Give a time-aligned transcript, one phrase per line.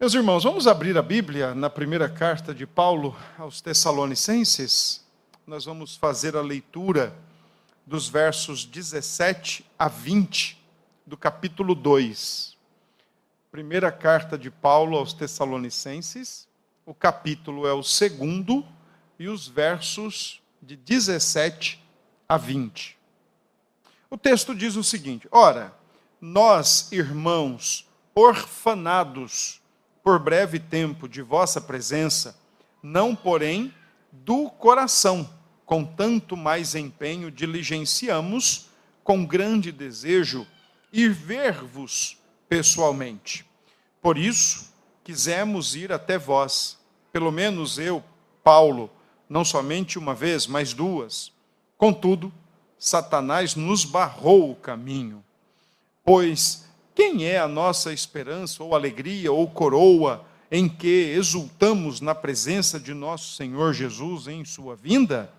[0.00, 5.06] Meus irmãos, vamos abrir a Bíblia na primeira carta de Paulo aos Tessalonicenses.
[5.46, 7.16] Nós vamos fazer a leitura
[7.86, 10.60] dos versos 17 a 20
[11.06, 12.56] do capítulo 2.
[13.52, 16.48] Primeira carta de Paulo aos Tessalonicenses,
[16.84, 18.66] o capítulo é o segundo
[19.16, 21.80] e os versos de 17
[22.28, 22.98] a 20.
[24.10, 25.72] O texto diz o seguinte: Ora,
[26.20, 29.62] nós, irmãos, orfanados,
[30.04, 32.38] por breve tempo de vossa presença,
[32.82, 33.72] não, porém,
[34.12, 35.28] do coração,
[35.64, 38.68] com tanto mais empenho diligenciamos,
[39.02, 40.46] com grande desejo,
[40.92, 43.46] ir ver-vos pessoalmente.
[44.02, 44.70] Por isso,
[45.02, 46.78] quisemos ir até vós,
[47.10, 48.04] pelo menos eu,
[48.42, 48.90] Paulo,
[49.26, 51.32] não somente uma vez, mas duas.
[51.78, 52.30] Contudo,
[52.78, 55.24] Satanás nos barrou o caminho,
[56.04, 56.63] pois
[56.94, 62.94] quem é a nossa esperança, ou alegria, ou coroa, em que exultamos na presença de
[62.94, 65.32] nosso Senhor Jesus em Sua vinda?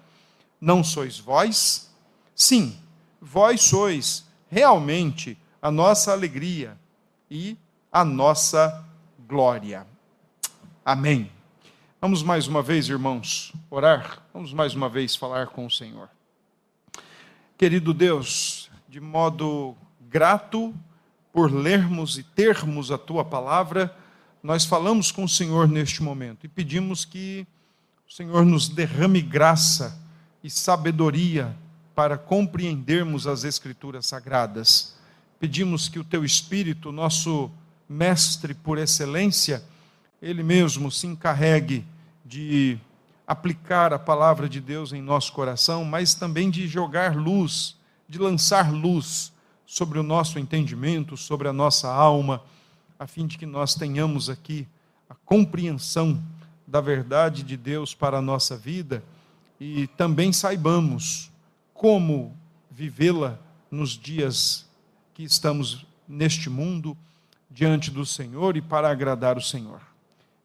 [0.60, 1.90] Não sois vós?
[2.36, 2.78] Sim,
[3.22, 6.78] vós sois realmente a nossa alegria
[7.32, 7.58] e
[7.92, 8.84] a nossa
[9.26, 9.88] glória.
[10.84, 11.32] Amém.
[12.02, 14.22] Vamos mais uma vez, irmãos, orar.
[14.34, 16.10] Vamos mais uma vez falar com o Senhor.
[17.58, 20.76] Querido Deus, de modo grato,
[21.36, 23.94] por lermos e termos a tua palavra,
[24.42, 27.46] nós falamos com o Senhor neste momento e pedimos que
[28.08, 30.00] o Senhor nos derrame graça
[30.42, 31.54] e sabedoria
[31.94, 34.96] para compreendermos as Escrituras sagradas.
[35.38, 37.52] Pedimos que o teu Espírito, nosso
[37.90, 39.62] mestre por excelência,
[40.22, 41.86] ele mesmo se encarregue
[42.24, 42.80] de
[43.28, 47.76] aplicar a palavra de Deus em nosso coração, mas também de jogar luz,
[48.08, 49.35] de lançar luz
[49.66, 52.42] sobre o nosso entendimento, sobre a nossa alma,
[53.00, 54.68] a fim de que nós tenhamos aqui
[55.10, 56.22] a compreensão
[56.66, 59.04] da verdade de Deus para a nossa vida
[59.60, 61.32] e também saibamos
[61.74, 62.36] como
[62.72, 63.40] vivê-la
[63.70, 64.66] nos dias
[65.14, 66.98] que estamos neste mundo
[67.50, 69.82] diante do Senhor e para agradar o Senhor.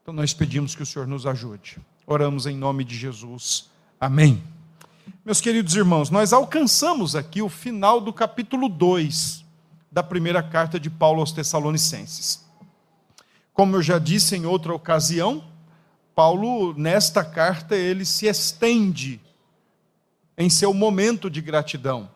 [0.02, 1.78] Então nós pedimos que o Senhor nos ajude.
[2.06, 3.68] Oramos em nome de Jesus.
[4.00, 4.42] Amém.
[5.24, 9.44] Meus queridos irmãos, nós alcançamos aqui o final do capítulo 2
[9.90, 12.44] da primeira carta de Paulo aos Tessalonicenses.
[13.52, 15.44] Como eu já disse em outra ocasião,
[16.14, 19.20] Paulo, nesta carta, ele se estende
[20.36, 22.10] em seu momento de gratidão.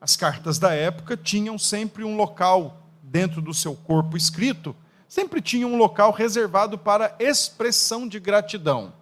[0.00, 4.74] As cartas da época tinham sempre um local dentro do seu corpo escrito,
[5.08, 8.92] sempre tinha um local reservado para expressão de gratidão.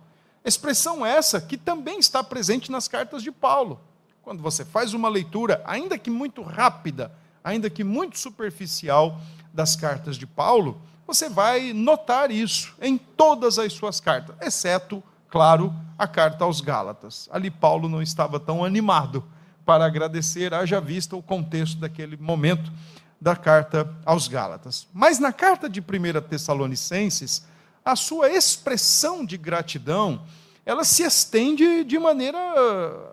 [0.44, 3.80] Expressão essa que também está presente nas cartas de Paulo.
[4.22, 9.20] Quando você faz uma leitura, ainda que muito rápida, ainda que muito superficial,
[9.52, 15.74] das cartas de Paulo, você vai notar isso em todas as suas cartas, exceto, claro,
[15.98, 17.28] a carta aos Gálatas.
[17.30, 19.24] Ali Paulo não estava tão animado
[19.64, 22.72] para agradecer, haja vista o contexto daquele momento
[23.20, 24.88] da carta aos Gálatas.
[24.92, 27.46] Mas na carta de 1 Tessalonicenses,
[27.84, 30.22] a sua expressão de gratidão,
[30.64, 32.38] ela se estende de maneira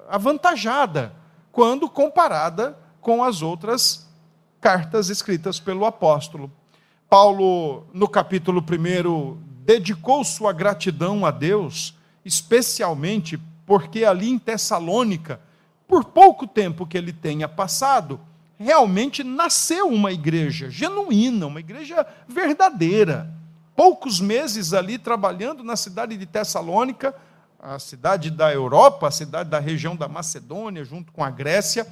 [0.08, 1.14] avantajada
[1.52, 4.08] quando comparada com as outras
[4.62, 6.52] cartas escritas pelo apóstolo.
[7.10, 15.42] Paulo, no capítulo 1, dedicou sua gratidão a Deus, especialmente porque ali em Tessalônica,
[15.88, 18.20] por pouco tempo que ele tenha passado,
[18.60, 23.39] realmente nasceu uma igreja genuína, uma igreja verdadeira
[23.80, 27.16] poucos meses ali trabalhando na cidade de Tessalônica,
[27.58, 31.88] a cidade da Europa, a cidade da região da Macedônia, junto com a Grécia.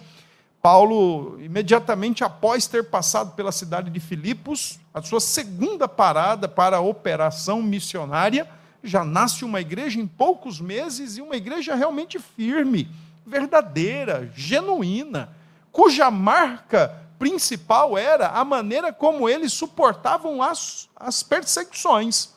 [0.62, 6.82] Paulo, imediatamente após ter passado pela cidade de Filipos, a sua segunda parada para a
[6.82, 8.50] operação missionária,
[8.84, 12.92] já nasce uma igreja em poucos meses e uma igreja realmente firme,
[13.26, 15.30] verdadeira, genuína,
[15.72, 22.30] cuja marca principal era a maneira como eles suportavam as, as perseguições,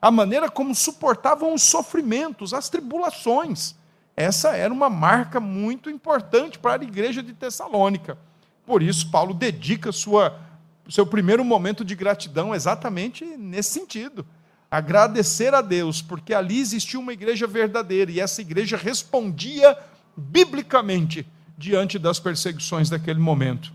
[0.00, 3.74] a maneira como suportavam os sofrimentos, as tribulações.
[4.16, 8.18] Essa era uma marca muito importante para a igreja de Tessalônica.
[8.66, 10.38] Por isso, Paulo dedica sua,
[10.88, 14.26] seu primeiro momento de gratidão exatamente nesse sentido.
[14.70, 19.76] Agradecer a Deus, porque ali existia uma igreja verdadeira e essa igreja respondia
[20.16, 21.26] biblicamente
[21.56, 23.72] diante das perseguições daquele momento.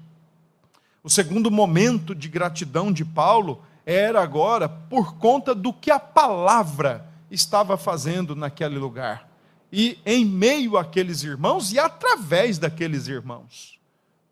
[1.05, 7.05] O segundo momento de gratidão de Paulo era agora por conta do que a palavra
[7.29, 9.29] estava fazendo naquele lugar.
[9.69, 13.77] E em meio àqueles irmãos e através daqueles irmãos.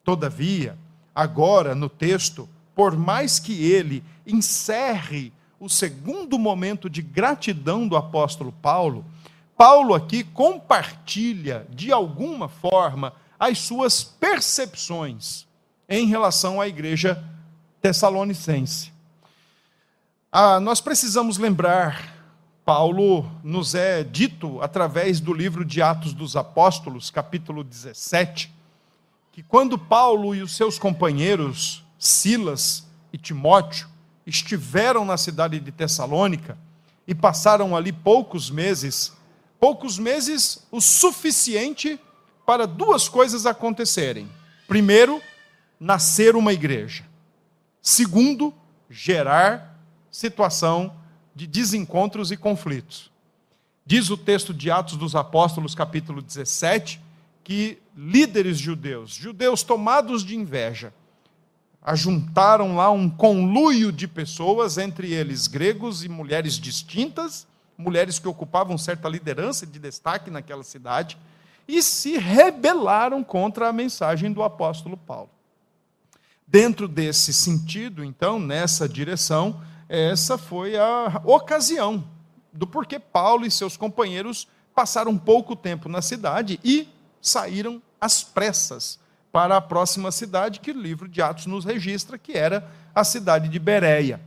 [0.01, 0.77] Todavia,
[1.13, 8.53] agora no texto, por mais que ele encerre o segundo momento de gratidão do apóstolo
[8.61, 9.03] Paulo,
[9.57, 15.50] Paulo aqui compartilha, de alguma forma, as suas percepções
[15.91, 17.21] em relação à igreja
[17.81, 18.93] tessalonicense.
[20.31, 22.15] Ah, nós precisamos lembrar,
[22.63, 28.49] Paulo nos é dito através do livro de Atos dos Apóstolos, capítulo 17,
[29.33, 33.89] que quando Paulo e os seus companheiros, Silas e Timóteo,
[34.25, 36.57] estiveram na cidade de Tessalônica
[37.05, 39.11] e passaram ali poucos meses,
[39.59, 41.99] poucos meses o suficiente
[42.45, 44.29] para duas coisas acontecerem.
[44.69, 45.21] Primeiro,
[45.81, 47.03] nascer uma igreja.
[47.81, 48.53] Segundo,
[48.87, 49.79] gerar
[50.11, 50.95] situação
[51.35, 53.09] de desencontros e conflitos.
[53.83, 57.01] Diz o texto de Atos dos Apóstolos, capítulo 17,
[57.43, 60.93] que líderes judeus, judeus tomados de inveja,
[61.81, 68.77] ajuntaram lá um conluio de pessoas, entre eles gregos e mulheres distintas, mulheres que ocupavam
[68.77, 71.17] certa liderança de destaque naquela cidade,
[71.67, 75.40] e se rebelaram contra a mensagem do apóstolo Paulo.
[76.51, 82.03] Dentro desse sentido, então, nessa direção, essa foi a ocasião
[82.51, 86.89] do porquê Paulo e seus companheiros passaram pouco tempo na cidade e
[87.21, 88.99] saíram às pressas
[89.31, 93.47] para a próxima cidade que o livro de Atos nos registra, que era a cidade
[93.47, 94.19] de Bereia.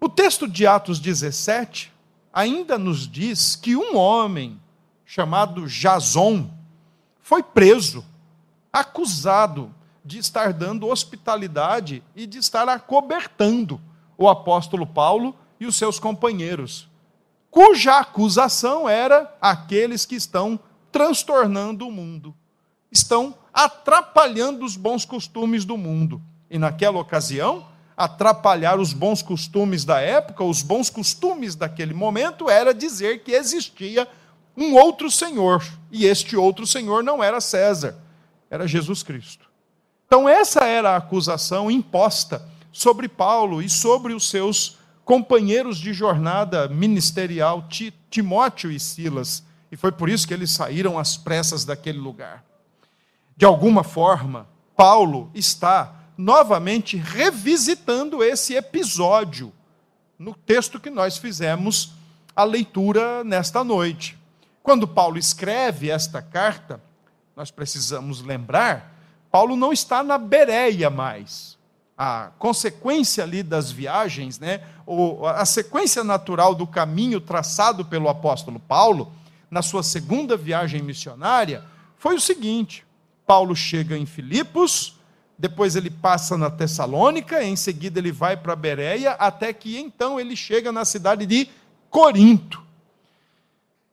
[0.00, 1.92] O texto de Atos 17
[2.32, 4.60] ainda nos diz que um homem
[5.04, 6.48] chamado Jason
[7.20, 8.04] foi preso,
[8.72, 9.74] acusado
[10.04, 13.80] de estar dando hospitalidade e de estar acobertando
[14.16, 16.88] o apóstolo Paulo e os seus companheiros,
[17.50, 20.58] cuja acusação era aqueles que estão
[20.90, 22.34] transtornando o mundo,
[22.90, 26.22] estão atrapalhando os bons costumes do mundo.
[26.50, 32.72] E naquela ocasião, atrapalhar os bons costumes da época, os bons costumes daquele momento, era
[32.72, 34.08] dizer que existia
[34.56, 37.98] um outro Senhor, e este outro Senhor não era César,
[38.50, 39.49] era Jesus Cristo.
[40.12, 46.66] Então, essa era a acusação imposta sobre Paulo e sobre os seus companheiros de jornada
[46.66, 47.68] ministerial,
[48.10, 52.44] Timóteo e Silas, e foi por isso que eles saíram às pressas daquele lugar.
[53.36, 59.52] De alguma forma, Paulo está novamente revisitando esse episódio
[60.18, 61.92] no texto que nós fizemos
[62.34, 64.18] a leitura nesta noite.
[64.60, 66.82] Quando Paulo escreve esta carta,
[67.36, 68.89] nós precisamos lembrar,
[69.30, 71.58] Paulo não está na Bereia mais.
[71.96, 78.58] A consequência ali das viagens, né, ou a sequência natural do caminho traçado pelo apóstolo
[78.58, 79.12] Paulo,
[79.50, 81.64] na sua segunda viagem missionária,
[81.98, 82.84] foi o seguinte:
[83.26, 84.98] Paulo chega em Filipos,
[85.38, 90.34] depois ele passa na Tessalônica, em seguida ele vai para Bereia, até que então ele
[90.34, 91.48] chega na cidade de
[91.90, 92.62] Corinto.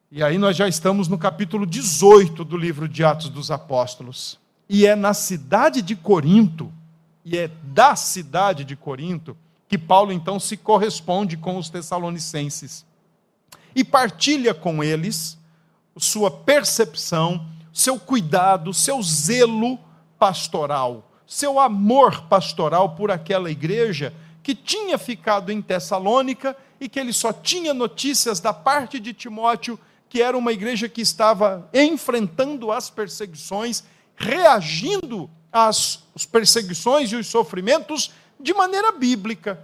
[0.10, 4.40] E aí nós já estamos no capítulo 18 do livro de Atos dos Apóstolos.
[4.70, 6.72] E é na cidade de Corinto,
[7.24, 9.38] e é da cidade de Corinto,
[9.68, 12.86] que Paulo então se corresponde com os tessalonicenses.
[13.76, 15.38] E partilha com eles
[15.98, 17.46] sua percepção
[17.78, 19.78] seu cuidado, seu zelo
[20.18, 24.12] pastoral, seu amor pastoral por aquela igreja
[24.42, 29.80] que tinha ficado em Tessalônica e que ele só tinha notícias da parte de Timóteo,
[30.10, 33.84] que era uma igreja que estava enfrentando as perseguições,
[34.18, 39.60] reagindo às perseguições e os sofrimentos de maneira bíblica.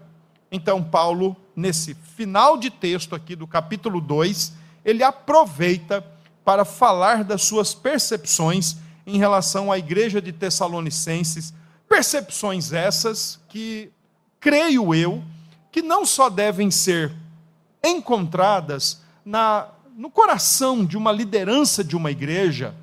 [0.52, 4.54] Então, Paulo, nesse final de texto aqui do capítulo 2,
[4.86, 6.06] ele aproveita
[6.46, 11.54] para falar das suas percepções em relação à igreja de Tessalonicenses,
[11.90, 13.92] percepções essas que,
[14.40, 15.24] creio eu,
[15.72, 17.12] que não só devem ser
[17.84, 22.74] encontradas na, no coração de uma liderança de uma igreja,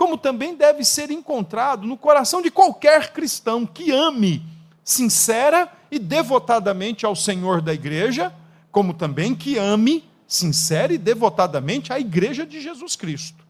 [0.00, 4.42] como também deve ser encontrado no coração de qualquer cristão que ame
[4.82, 8.32] sincera e devotadamente ao Senhor da igreja,
[8.72, 13.44] como também que ame sincera e devotadamente à igreja de Jesus Cristo.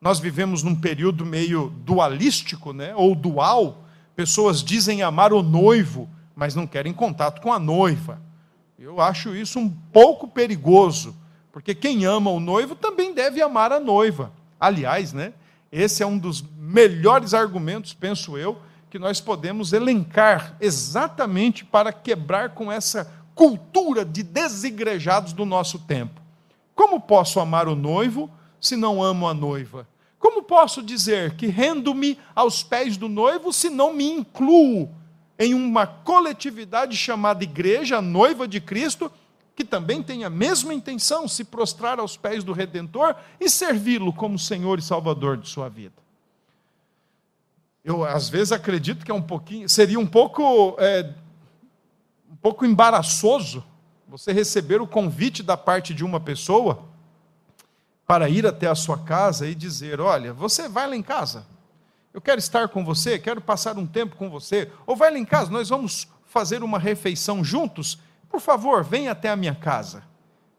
[0.00, 2.94] Nós vivemos num período meio dualístico, né?
[2.96, 3.84] ou dual.
[4.16, 8.22] Pessoas dizem amar o noivo, mas não querem contato com a noiva.
[8.78, 11.14] Eu acho isso um pouco perigoso,
[11.52, 14.32] porque quem ama o noivo também deve amar a noiva.
[14.58, 15.34] Aliás, né?
[15.76, 22.50] Esse é um dos melhores argumentos, penso eu, que nós podemos elencar exatamente para quebrar
[22.50, 26.22] com essa cultura de desigrejados do nosso tempo.
[26.76, 29.88] Como posso amar o noivo se não amo a noiva?
[30.16, 34.88] Como posso dizer que rendo-me aos pés do noivo se não me incluo
[35.36, 39.10] em uma coletividade chamada igreja, noiva de Cristo,
[39.54, 44.38] que também tem a mesma intenção, se prostrar aos pés do Redentor e servi-lo como
[44.38, 45.94] Senhor e Salvador de sua vida.
[47.84, 51.12] Eu, às vezes, acredito que é um pouquinho, seria um pouco, é,
[52.30, 53.62] um pouco embaraçoso
[54.08, 56.84] você receber o convite da parte de uma pessoa
[58.06, 61.46] para ir até a sua casa e dizer: Olha, você vai lá em casa,
[62.12, 65.24] eu quero estar com você, quero passar um tempo com você, ou vai lá em
[65.24, 67.98] casa, nós vamos fazer uma refeição juntos,
[68.34, 70.02] por favor, venha até a minha casa.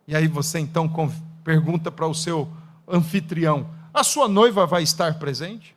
[0.07, 0.89] E aí você então
[1.43, 2.47] pergunta para o seu
[2.87, 5.75] anfitrião: A sua noiva vai estar presente?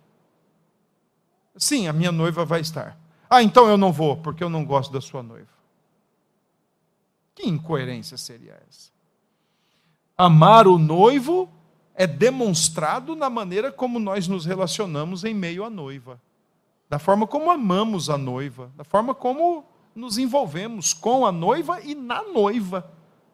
[1.56, 2.96] Sim, a minha noiva vai estar.
[3.28, 5.48] Ah, então eu não vou, porque eu não gosto da sua noiva.
[7.34, 8.92] Que incoerência seria essa?
[10.16, 11.50] Amar o noivo
[11.96, 16.20] é demonstrado na maneira como nós nos relacionamos em meio à noiva,
[16.88, 19.64] da forma como amamos a noiva, da forma como
[19.98, 22.90] nos envolvemos com a noiva e na noiva,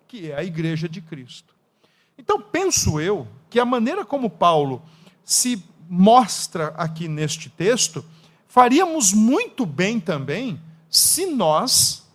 [0.08, 1.54] que é a igreja de Cristo.
[2.16, 4.82] Então, penso eu que a maneira como Paulo
[5.22, 8.04] se mostra aqui neste texto,
[8.48, 12.08] faríamos muito bem também se nós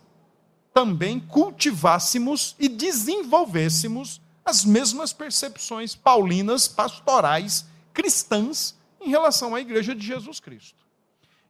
[0.74, 10.04] também cultivássemos e desenvolvêssemos as mesmas percepções paulinas, pastorais, cristãs em relação à igreja de
[10.04, 10.79] Jesus Cristo.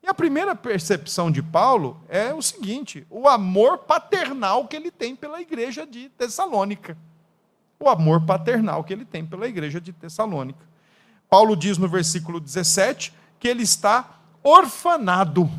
[0.02, 5.14] E a primeira percepção de Paulo é o seguinte: o amor paternal que ele tem
[5.14, 6.97] pela igreja de Tessalônica.
[7.78, 10.69] O amor paternal que ele tem pela igreja de Tessalônica.
[11.28, 15.50] Paulo diz no versículo 17 que ele está orfanado.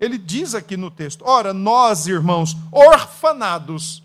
[0.00, 4.02] Ele diz aqui no texto: ora, nós, irmãos, orfanados.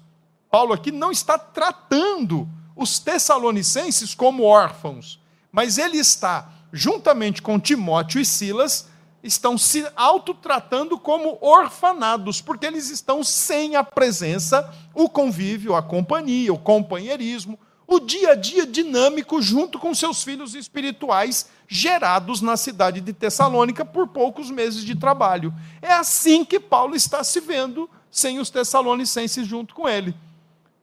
[0.50, 5.20] Paulo aqui não está tratando os tessalonicenses como órfãos,
[5.52, 8.90] mas ele está, juntamente com Timóteo e Silas,
[9.24, 16.54] estão se autotratando como orfanados, porque eles estão sem a presença, o convívio, a companhia,
[16.54, 23.02] o companheirismo, o dia a dia dinâmico junto com seus filhos espirituais gerados na cidade
[23.02, 25.54] de Tessalônica por poucos meses de trabalho.
[25.82, 30.16] É assim que Paulo está se vendo sem os tessalonicenses junto com ele.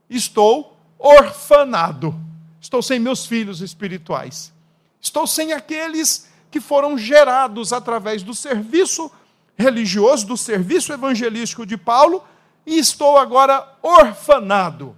[0.09, 2.15] Estou orfanado.
[2.61, 4.53] Estou sem meus filhos espirituais.
[5.01, 9.11] Estou sem aqueles que foram gerados através do serviço
[9.57, 12.25] religioso, do serviço evangelístico de Paulo,
[12.67, 14.97] e estou agora orfanado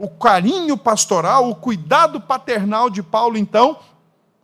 [0.00, 3.78] o carinho pastoral, o cuidado paternal de Paulo, então,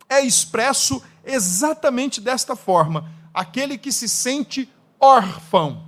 [0.07, 5.83] é expresso exatamente desta forma: aquele que se sente órfão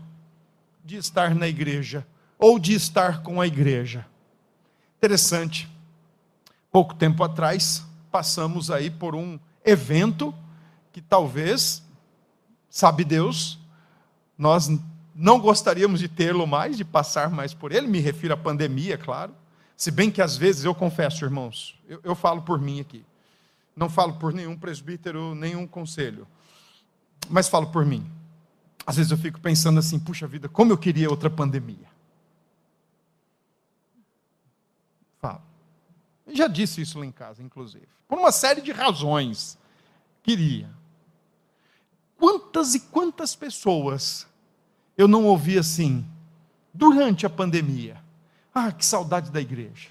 [0.83, 2.03] de estar na igreja
[2.39, 4.07] ou de estar com a igreja.
[4.97, 5.69] Interessante.
[6.71, 10.33] Pouco tempo atrás, passamos aí por um evento
[10.91, 11.83] que talvez,
[12.69, 13.59] sabe Deus,
[14.37, 14.69] nós
[15.13, 19.33] não gostaríamos de tê-lo mais, de passar mais por ele, me refiro à pandemia, claro.
[19.75, 23.05] Se bem que às vezes eu confesso, irmãos, eu, eu falo por mim aqui.
[23.75, 26.27] Não falo por nenhum presbítero, nenhum conselho.
[27.29, 28.09] Mas falo por mim.
[28.85, 31.87] Às vezes eu fico pensando assim, puxa vida, como eu queria outra pandemia.
[35.21, 35.41] Falo.
[36.25, 37.87] Eu já disse isso lá em casa, inclusive.
[38.07, 39.57] Por uma série de razões.
[40.23, 40.69] Queria.
[42.19, 44.27] Quantas e quantas pessoas
[44.97, 46.05] eu não ouvi assim,
[46.73, 47.97] durante a pandemia?
[48.53, 49.87] Ah, que saudade da igreja.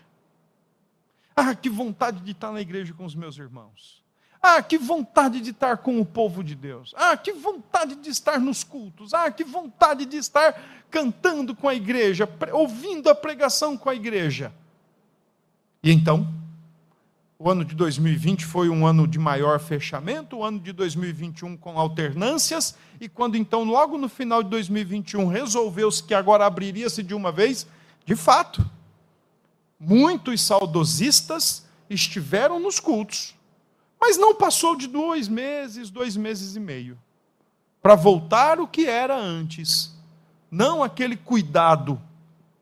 [1.35, 4.05] Ah, que vontade de estar na igreja com os meus irmãos.
[4.43, 6.95] Ah, que vontade de estar com o povo de Deus.
[6.97, 9.15] Ah, que vontade de estar nos cultos.
[9.15, 14.53] Ah, que vontade de estar cantando com a igreja, ouvindo a pregação com a igreja.
[15.83, 16.29] E então,
[17.41, 21.79] o ano de 2020 foi um ano de maior fechamento, o ano de 2021 com
[21.79, 27.31] alternâncias, e quando então, logo no final de 2021, resolveu-se que agora abriria-se de uma
[27.31, 27.65] vez,
[28.05, 28.69] de fato,
[29.79, 33.37] muitos saudosistas estiveram nos cultos,
[34.01, 36.99] mas não passou de dois meses, dois meses e meio,
[37.81, 39.97] para voltar o que era antes.
[40.51, 42.01] Não aquele cuidado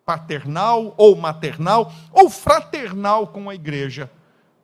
[0.04, 4.10] paternal ou maternal ou fraternal com a igreja,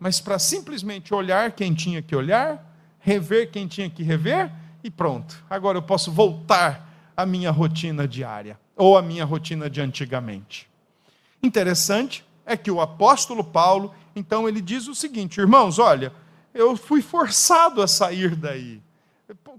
[0.02, 4.50] mas para simplesmente olhar quem tinha que olhar, rever quem tinha que rever
[4.82, 5.44] e pronto.
[5.48, 10.68] Agora eu posso voltar à minha rotina diária ou à minha rotina de antigamente.
[11.40, 16.12] Interessante é que o apóstolo Paulo, então, ele diz o seguinte: irmãos, olha,
[16.52, 18.82] eu fui forçado a sair daí.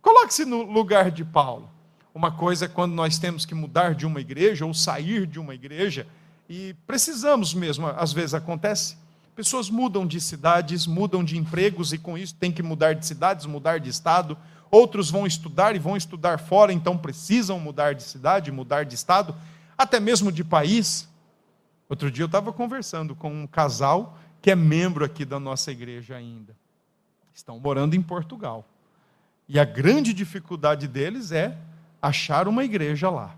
[0.02, 1.70] Coloque-se no lugar de Paulo.
[2.14, 5.56] Uma coisa é quando nós temos que mudar de uma igreja ou sair de uma
[5.56, 6.06] igreja,
[6.50, 9.02] e precisamos mesmo, às vezes acontece.
[9.36, 13.46] Pessoas mudam de cidades, mudam de empregos e com isso tem que mudar de cidades,
[13.46, 14.38] mudar de estado.
[14.70, 19.36] Outros vão estudar e vão estudar fora, então precisam mudar de cidade, mudar de estado,
[19.78, 21.08] até mesmo de país.
[21.90, 26.16] Outro dia eu estava conversando com um casal que é membro aqui da nossa igreja
[26.16, 26.56] ainda.
[27.34, 28.68] Estão morando em Portugal.
[29.48, 31.58] E a grande dificuldade deles é
[32.02, 33.36] achar uma igreja lá.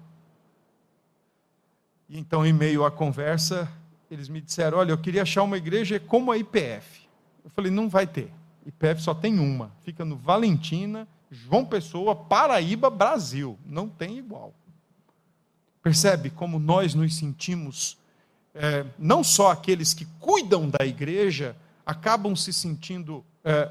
[2.09, 3.71] E então, em meio à conversa,
[4.09, 7.07] eles me disseram: Olha, eu queria achar uma igreja como a IPF.
[7.43, 8.31] Eu falei: Não vai ter.
[8.65, 9.71] IPF só tem uma.
[9.83, 13.57] Fica no Valentina, João Pessoa, Paraíba, Brasil.
[13.65, 14.53] Não tem igual.
[15.83, 17.97] Percebe como nós nos sentimos,
[18.55, 23.69] é, não só aqueles que cuidam da igreja, acabam se sentindo é,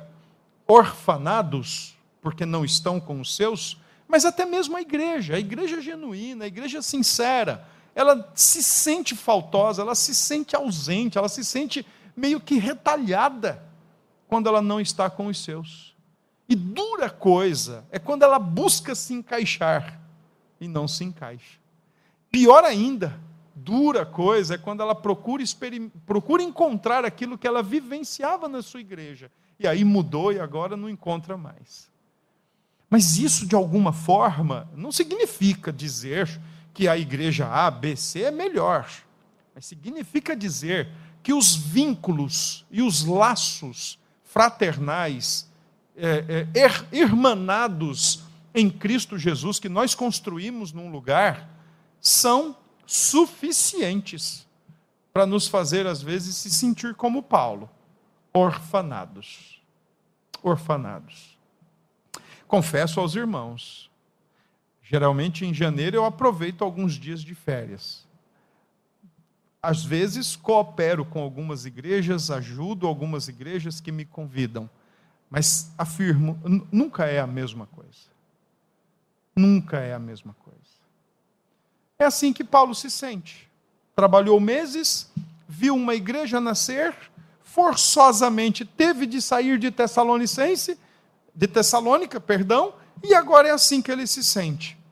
[0.67, 3.77] orfanados, porque não estão com os seus,
[4.07, 9.83] mas até mesmo a igreja, a igreja genuína, a igreja sincera, ela se sente faltosa,
[9.83, 11.87] ela se sente ausente, ela se sente
[12.17, 13.63] meio que retalhada
[14.27, 15.95] quando ela não está com os seus.
[16.49, 20.01] E dura coisa é quando ela busca se encaixar
[20.61, 21.59] e não se encaixa.
[22.31, 23.19] Pior ainda,
[23.55, 25.45] dura coisa é quando ela procura,
[26.05, 29.31] procura encontrar aquilo que ela vivenciava na sua igreja.
[29.59, 31.89] E aí mudou e agora não encontra mais.
[32.91, 36.29] Mas isso, de alguma forma, não significa dizer
[36.75, 38.91] que a igreja A, B, C é melhor.
[39.55, 40.89] Mas significa dizer
[41.23, 45.49] que os vínculos e os laços fraternais,
[45.97, 51.49] é, é, irmanados em Cristo Jesus, que nós construímos num lugar,
[52.01, 54.45] são suficientes
[55.13, 57.71] para nos fazer, às vezes, se sentir como Paulo,
[58.33, 59.63] orfanados.
[60.43, 61.39] Orfanados.
[62.49, 63.91] Confesso aos irmãos,
[64.95, 68.07] Geralmente em janeiro eu aproveito alguns dias de férias.
[69.61, 74.71] Às vezes coopero com algumas igrejas, ajudo algumas igrejas que me convidam,
[75.29, 76.39] mas afirmo,
[76.71, 78.07] nunca é a mesma coisa.
[79.35, 80.61] Nunca é a mesma coisa.
[81.99, 83.51] É assim que Paulo se sente.
[83.97, 85.11] Trabalhou meses,
[85.49, 86.95] viu uma igreja nascer,
[87.43, 90.79] forçosamente teve de sair de Tessalonicense,
[91.35, 94.84] de Tessalônica, perdão, e agora é assim que ele se sente.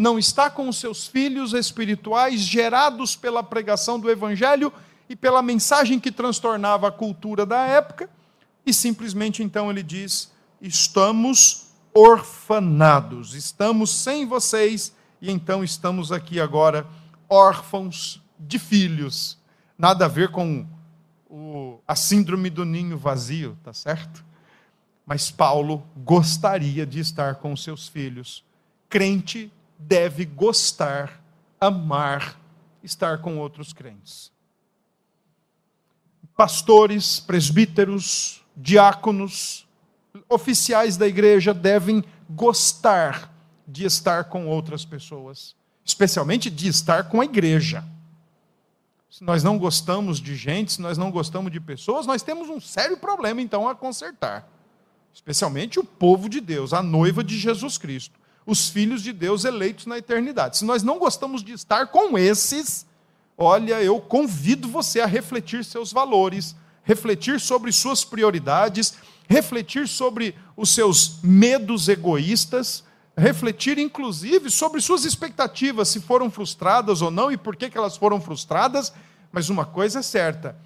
[0.00, 4.72] Não está com os seus filhos espirituais gerados pela pregação do evangelho
[5.10, 8.08] e pela mensagem que transtornava a cultura da época,
[8.64, 16.86] e simplesmente então ele diz: estamos orfanados, estamos sem vocês, e então estamos aqui agora
[17.28, 19.36] órfãos de filhos.
[19.76, 20.66] Nada a ver com
[21.28, 24.24] o, a síndrome do ninho vazio, tá certo?
[25.04, 28.42] Mas Paulo gostaria de estar com seus filhos.
[28.88, 31.22] Crente deve gostar,
[31.60, 32.38] amar,
[32.82, 34.30] estar com outros crentes.
[36.36, 39.66] Pastores, presbíteros, diáconos,
[40.28, 43.32] oficiais da igreja devem gostar
[43.66, 47.84] de estar com outras pessoas, especialmente de estar com a igreja.
[49.10, 52.60] Se nós não gostamos de gente, se nós não gostamos de pessoas, nós temos um
[52.60, 54.48] sério problema então a consertar
[55.12, 59.86] especialmente o povo de Deus, a noiva de Jesus Cristo, os filhos de Deus eleitos
[59.86, 60.58] na eternidade.
[60.58, 62.86] Se nós não gostamos de estar com esses,
[63.36, 68.94] olha, eu convido você a refletir seus valores, refletir sobre suas prioridades,
[69.28, 72.82] refletir sobre os seus medos egoístas,
[73.16, 77.96] refletir inclusive sobre suas expectativas, se foram frustradas ou não e por que, que elas
[77.96, 78.92] foram frustradas.
[79.30, 80.56] Mas uma coisa é certa: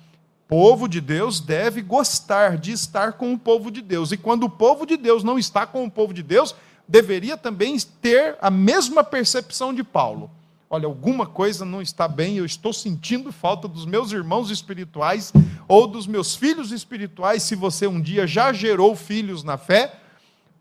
[0.48, 4.12] povo de Deus deve gostar de estar com o povo de Deus.
[4.12, 6.54] E quando o povo de Deus não está com o povo de Deus,
[6.86, 10.30] deveria também ter a mesma percepção de Paulo.
[10.68, 15.32] Olha, alguma coisa não está bem, eu estou sentindo falta dos meus irmãos espirituais
[15.68, 20.00] ou dos meus filhos espirituais, se você um dia já gerou filhos na fé,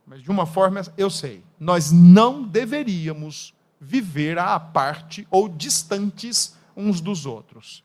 [0.05, 7.01] mas de uma forma eu sei, nós não deveríamos viver à parte ou distantes uns
[7.01, 7.83] dos outros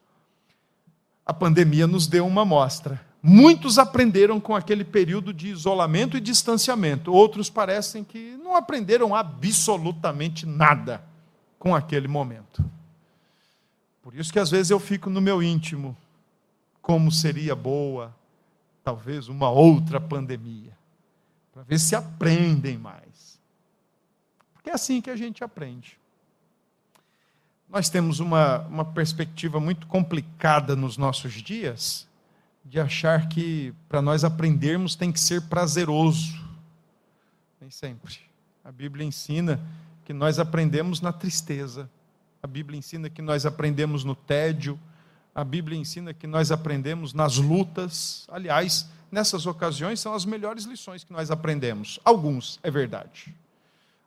[1.29, 2.99] a pandemia nos deu uma amostra.
[3.23, 10.47] Muitos aprenderam com aquele período de isolamento e distanciamento, outros parecem que não aprenderam absolutamente
[10.47, 11.05] nada
[11.59, 12.65] com aquele momento.
[14.03, 15.97] Por isso que às vezes eu fico no meu íntimo,
[16.81, 18.15] como seria boa,
[18.85, 20.73] talvez, uma outra pandemia,
[21.53, 23.39] para ver se aprendem mais.
[24.55, 25.99] Porque é assim que a gente aprende.
[27.69, 32.08] Nós temos uma, uma perspectiva muito complicada nos nossos dias
[32.69, 36.39] de achar que para nós aprendermos tem que ser prazeroso.
[37.61, 38.19] Nem sempre.
[38.63, 39.61] A Bíblia ensina
[40.05, 41.89] que nós aprendemos na tristeza.
[42.43, 44.79] A Bíblia ensina que nós aprendemos no tédio.
[45.35, 48.27] A Bíblia ensina que nós aprendemos nas lutas.
[48.31, 51.99] Aliás, nessas ocasiões são as melhores lições que nós aprendemos.
[52.05, 53.35] Alguns, é verdade.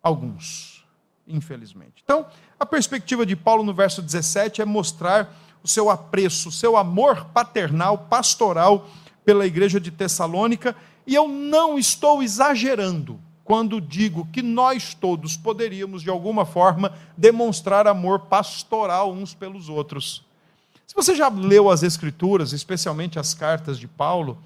[0.03, 0.81] Alguns
[1.27, 2.01] infelizmente.
[2.03, 2.25] Então,
[2.59, 7.25] a perspectiva de Paulo no verso 17 é mostrar o seu apreço, o seu amor
[7.25, 8.87] paternal, pastoral
[9.23, 16.01] pela igreja de Tessalônica, e eu não estou exagerando quando digo que nós todos poderíamos,
[16.01, 20.23] de alguma forma, demonstrar amor pastoral uns pelos outros.
[20.87, 24.37] Se você já leu as Escrituras, especialmente as cartas de Paulo,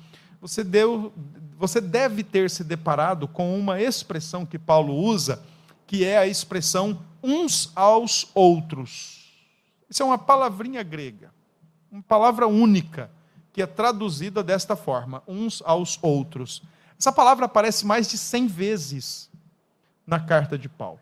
[0.41, 1.13] você, deu,
[1.57, 5.41] você deve ter se deparado com uma expressão que Paulo usa,
[5.87, 9.24] que é a expressão uns aos outros.
[9.89, 11.31] Isso é uma palavrinha grega,
[11.91, 13.09] uma palavra única,
[13.53, 16.61] que é traduzida desta forma: uns aos outros.
[16.97, 19.29] Essa palavra aparece mais de 100 vezes
[20.05, 20.99] na carta de Paulo,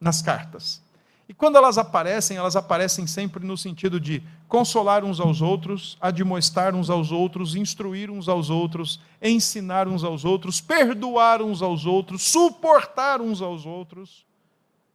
[0.00, 0.82] nas cartas.
[1.28, 6.74] E quando elas aparecem, elas aparecem sempre no sentido de consolar uns aos outros, admoestar
[6.74, 12.22] uns aos outros, instruir uns aos outros, ensinar uns aos outros, perdoar uns aos outros,
[12.22, 14.24] suportar uns aos outros.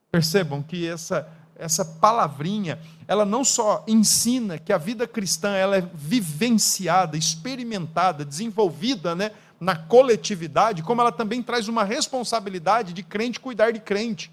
[0.10, 1.30] Percebam que essa
[1.62, 9.16] essa palavrinha, ela não só ensina que a vida cristã ela é vivenciada, experimentada, desenvolvida,
[9.16, 14.32] né, na coletividade, como ela também traz uma responsabilidade de crente cuidar de crente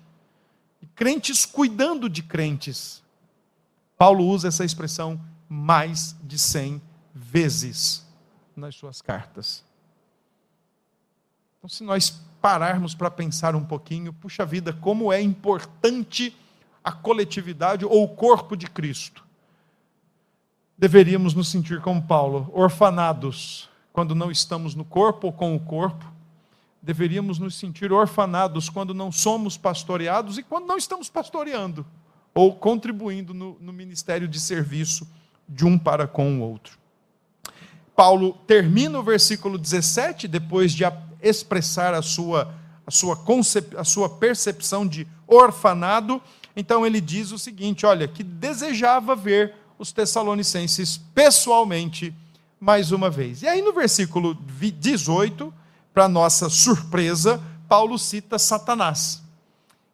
[0.98, 3.02] crentes cuidando de crentes.
[3.96, 6.82] Paulo usa essa expressão mais de 100
[7.14, 8.04] vezes
[8.56, 9.64] nas suas cartas.
[11.56, 12.10] Então, se nós
[12.40, 16.36] pararmos para pensar um pouquinho, puxa vida, como é importante
[16.82, 19.24] a coletividade ou o corpo de Cristo.
[20.76, 26.04] Deveríamos nos sentir como Paulo, orfanados, quando não estamos no corpo ou com o corpo,
[26.80, 31.84] deveríamos nos sentir orfanados quando não somos pastoreados e quando não estamos pastoreando
[32.34, 35.08] ou contribuindo no, no ministério de serviço
[35.48, 36.78] de um para com o outro.
[37.96, 40.84] Paulo termina o versículo 17, depois de
[41.20, 42.54] expressar a sua,
[42.86, 46.22] a sua, concep, a sua percepção de orfanado,
[46.58, 52.12] então ele diz o seguinte: olha, que desejava ver os Tessalonicenses pessoalmente
[52.58, 53.42] mais uma vez.
[53.42, 55.54] E aí no versículo 18,
[55.94, 59.22] para nossa surpresa, Paulo cita Satanás.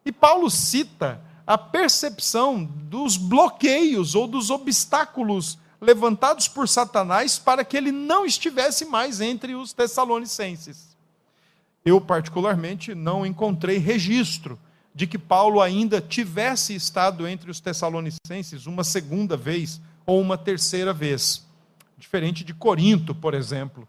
[0.03, 7.77] E Paulo cita a percepção dos bloqueios ou dos obstáculos levantados por Satanás para que
[7.77, 10.97] ele não estivesse mais entre os tessalonicenses.
[11.85, 14.57] Eu, particularmente, não encontrei registro
[14.95, 20.93] de que Paulo ainda tivesse estado entre os tessalonicenses uma segunda vez ou uma terceira
[20.93, 21.45] vez.
[21.97, 23.85] Diferente de Corinto, por exemplo,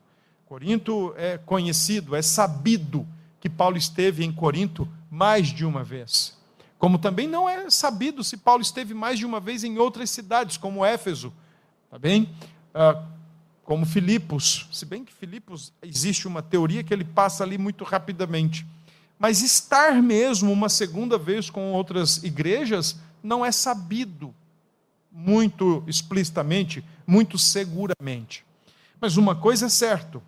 [0.46, 3.06] Corinto é conhecido, é sabido
[3.40, 6.36] que Paulo esteve em Corinto mais de uma vez.
[6.76, 10.56] Como também não é sabido se Paulo esteve mais de uma vez em outras cidades,
[10.56, 11.32] como Éfeso,
[11.88, 12.28] tá bem?
[12.74, 13.02] Ah,
[13.62, 18.66] como Filipos, se bem que Filipos existe uma teoria que ele passa ali muito rapidamente.
[19.18, 24.34] Mas estar mesmo uma segunda vez com outras igrejas não é sabido
[25.10, 28.44] muito explicitamente, muito seguramente.
[29.00, 30.22] Mas uma coisa é certa,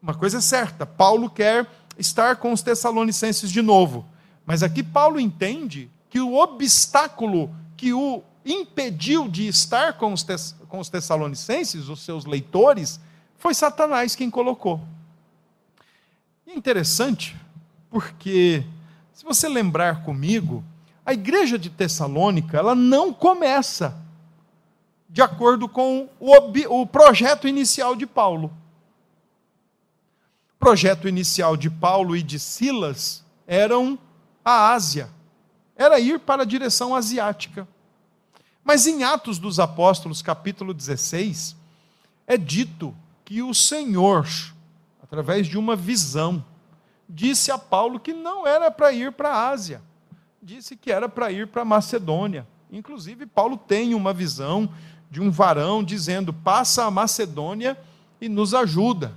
[0.00, 4.06] uma coisa é certa: Paulo quer estar com os Tessalonicenses de novo.
[4.46, 10.24] Mas aqui Paulo entende que o obstáculo que o impediu de estar com os,
[10.68, 13.00] com os Tessalonicenses, os seus leitores,
[13.38, 14.80] foi Satanás quem colocou.
[16.46, 17.36] E é interessante,
[17.92, 18.64] porque,
[19.12, 20.64] se você lembrar comigo,
[21.06, 23.96] a igreja de Tessalônica, ela não começa
[25.08, 28.50] de acordo com o, o projeto inicial de Paulo
[30.62, 33.98] projeto inicial de Paulo e de Silas eram
[34.44, 35.10] a Ásia,
[35.74, 37.66] era ir para a direção asiática.
[38.62, 41.56] Mas em Atos dos Apóstolos, capítulo 16,
[42.28, 44.24] é dito que o Senhor,
[45.02, 46.44] através de uma visão,
[47.12, 49.82] disse a Paulo que não era para ir para a Ásia,
[50.42, 52.46] disse que era para ir para a Macedônia.
[52.70, 54.72] Inclusive, Paulo tem uma visão
[55.10, 57.78] de um varão dizendo: passa a Macedônia
[58.18, 59.14] e nos ajuda.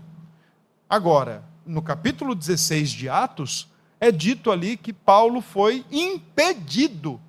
[0.89, 7.19] Agora, no capítulo 16 de Atos, é dito ali que Paulo foi impedido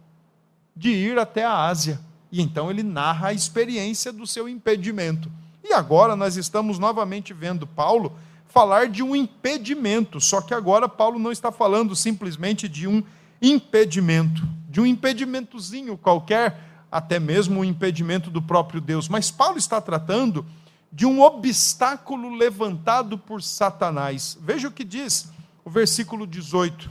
[0.75, 2.01] de ir até a Ásia.
[2.31, 5.31] E então ele narra a experiência do seu impedimento.
[5.63, 8.13] E agora nós estamos novamente vendo Paulo
[8.49, 13.03] falar de um impedimento, só que agora Paulo não está falando simplesmente de um
[13.41, 16.59] impedimento, de um impedimentozinho qualquer,
[16.91, 20.47] até mesmo um impedimento do próprio Deus, mas Paulo está tratando
[20.91, 24.39] de um obstáculo levantado por Satanás.
[24.41, 25.31] Veja o que diz
[25.65, 26.89] o versículo 18.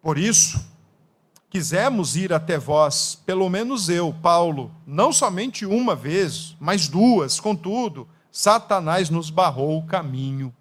[0.00, 0.64] Por isso,
[1.50, 8.06] quisemos ir até vós, pelo menos eu, Paulo, não somente uma vez, mas duas, contudo,
[8.30, 10.54] Satanás nos barrou o caminho.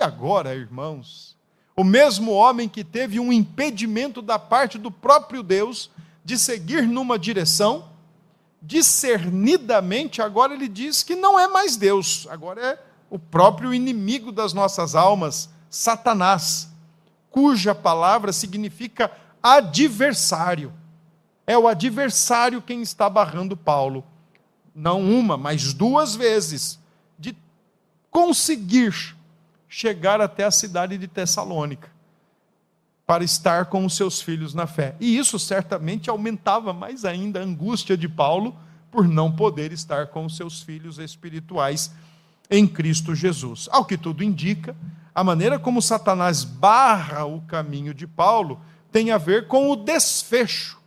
[0.00, 1.36] E agora, irmãos,
[1.76, 5.90] o mesmo homem que teve um impedimento da parte do próprio Deus
[6.24, 7.90] de seguir numa direção,
[8.62, 14.54] discernidamente, agora ele diz que não é mais Deus, agora é o próprio inimigo das
[14.54, 16.70] nossas almas, Satanás,
[17.30, 20.72] cuja palavra significa adversário.
[21.46, 24.02] É o adversário quem está barrando Paulo.
[24.74, 26.78] Não uma, mas duas vezes.
[27.18, 27.36] De
[28.10, 29.19] conseguir
[29.70, 31.88] chegar até a cidade de Tessalônica
[33.06, 34.96] para estar com os seus filhos na fé.
[35.00, 38.56] E isso certamente aumentava mais ainda a angústia de Paulo
[38.90, 41.92] por não poder estar com os seus filhos espirituais
[42.50, 43.68] em Cristo Jesus.
[43.70, 44.76] Ao que tudo indica,
[45.14, 50.80] a maneira como Satanás barra o caminho de Paulo tem a ver com o desfecho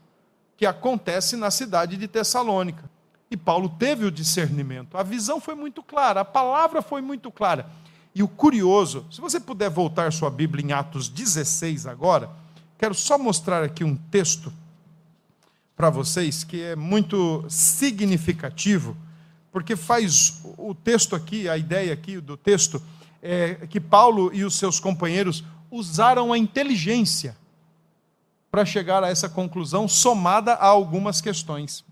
[0.58, 2.90] que acontece na cidade de Tessalônica.
[3.32, 4.98] E Paulo teve o discernimento.
[4.98, 7.66] A visão foi muito clara, a palavra foi muito clara.
[8.16, 12.30] E o curioso, se você puder voltar sua Bíblia em Atos 16 agora,
[12.78, 14.54] quero só mostrar aqui um texto
[15.76, 18.96] para vocês que é muito significativo,
[19.52, 22.82] porque faz o texto aqui, a ideia aqui do texto,
[23.22, 27.36] é que Paulo e os seus companheiros usaram a inteligência
[28.52, 31.84] para chegar a essa conclusão, somada a algumas questões.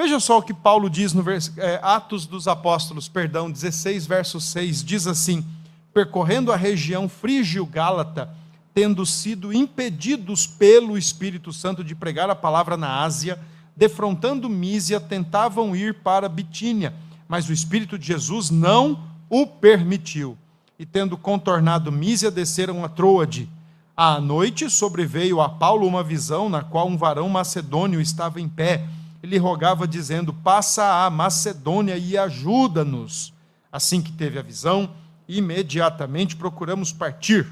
[0.00, 1.24] Veja só o que Paulo diz no
[1.56, 5.44] é, Atos dos Apóstolos, perdão, 16, verso 6, diz assim:
[5.92, 8.32] percorrendo a região frígio-gálata,
[8.72, 13.40] tendo sido impedidos pelo Espírito Santo de pregar a palavra na Ásia,
[13.76, 16.94] defrontando Mísia, tentavam ir para Bitínia,
[17.26, 20.38] mas o Espírito de Jesus não o permitiu.
[20.78, 23.50] E tendo contornado Mísia, desceram a Troade.
[23.96, 28.86] À noite sobreveio a Paulo uma visão na qual um varão macedônio estava em pé
[29.22, 33.32] ele rogava, dizendo: Passa a Macedônia e ajuda-nos.
[33.70, 34.94] Assim que teve a visão,
[35.28, 37.46] imediatamente procuramos partir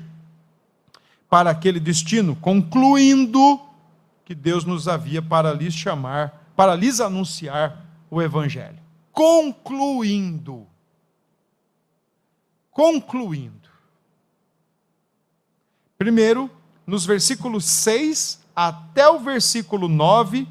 [1.29, 3.61] para aquele destino, concluindo
[4.25, 8.79] que Deus nos havia para lhes chamar, para lhes anunciar o Evangelho.
[9.13, 10.67] Concluindo.
[12.71, 13.69] Concluindo.
[15.99, 16.51] Primeiro,
[16.87, 20.47] nos versículos 6 até o versículo 9,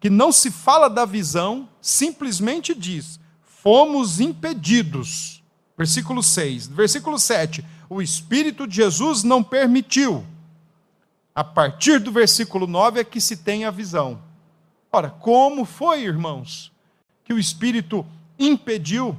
[0.00, 5.44] que não se fala da visão, simplesmente diz: fomos impedidos.
[5.76, 6.68] Versículo 6.
[6.68, 7.64] Versículo 7.
[7.88, 10.24] O Espírito de Jesus não permitiu.
[11.34, 14.20] A partir do versículo 9 é que se tem a visão.
[14.92, 16.72] Ora, como foi, irmãos,
[17.24, 18.04] que o Espírito
[18.38, 19.16] impediu?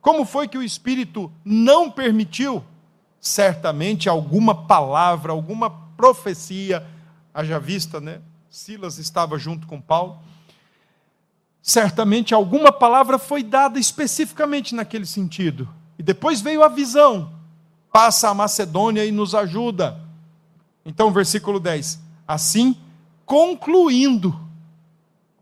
[0.00, 2.64] Como foi que o Espírito não permitiu?
[3.20, 6.84] Certamente alguma palavra, alguma profecia,
[7.32, 8.20] haja vista, né?
[8.52, 10.18] Silas estava junto com Paulo.
[11.62, 15.66] Certamente alguma palavra foi dada especificamente naquele sentido.
[15.98, 17.32] E depois veio a visão.
[17.90, 19.98] Passa a Macedônia e nos ajuda.
[20.84, 21.98] Então, versículo 10.
[22.28, 22.76] Assim,
[23.24, 24.38] concluindo,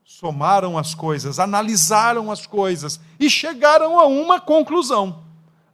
[0.05, 5.25] somaram as coisas, analisaram as coisas e chegaram a uma conclusão.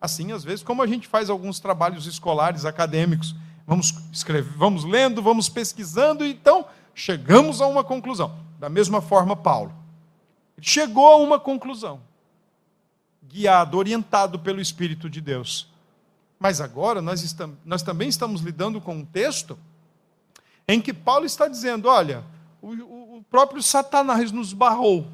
[0.01, 3.35] Assim, às vezes, como a gente faz alguns trabalhos escolares, acadêmicos,
[3.67, 6.65] vamos escrever, vamos lendo, vamos pesquisando, então
[6.97, 8.35] chegamos a uma conclusão.
[8.59, 9.73] Da mesma forma, Paulo.
[10.57, 12.01] Ele chegou a uma conclusão,
[13.23, 15.71] guiado, orientado pelo Espírito de Deus.
[16.39, 19.59] Mas agora nós, estamos, nós também estamos lidando com um texto
[20.67, 22.25] em que Paulo está dizendo: olha,
[22.63, 25.07] o, o próprio Satanás nos barrou.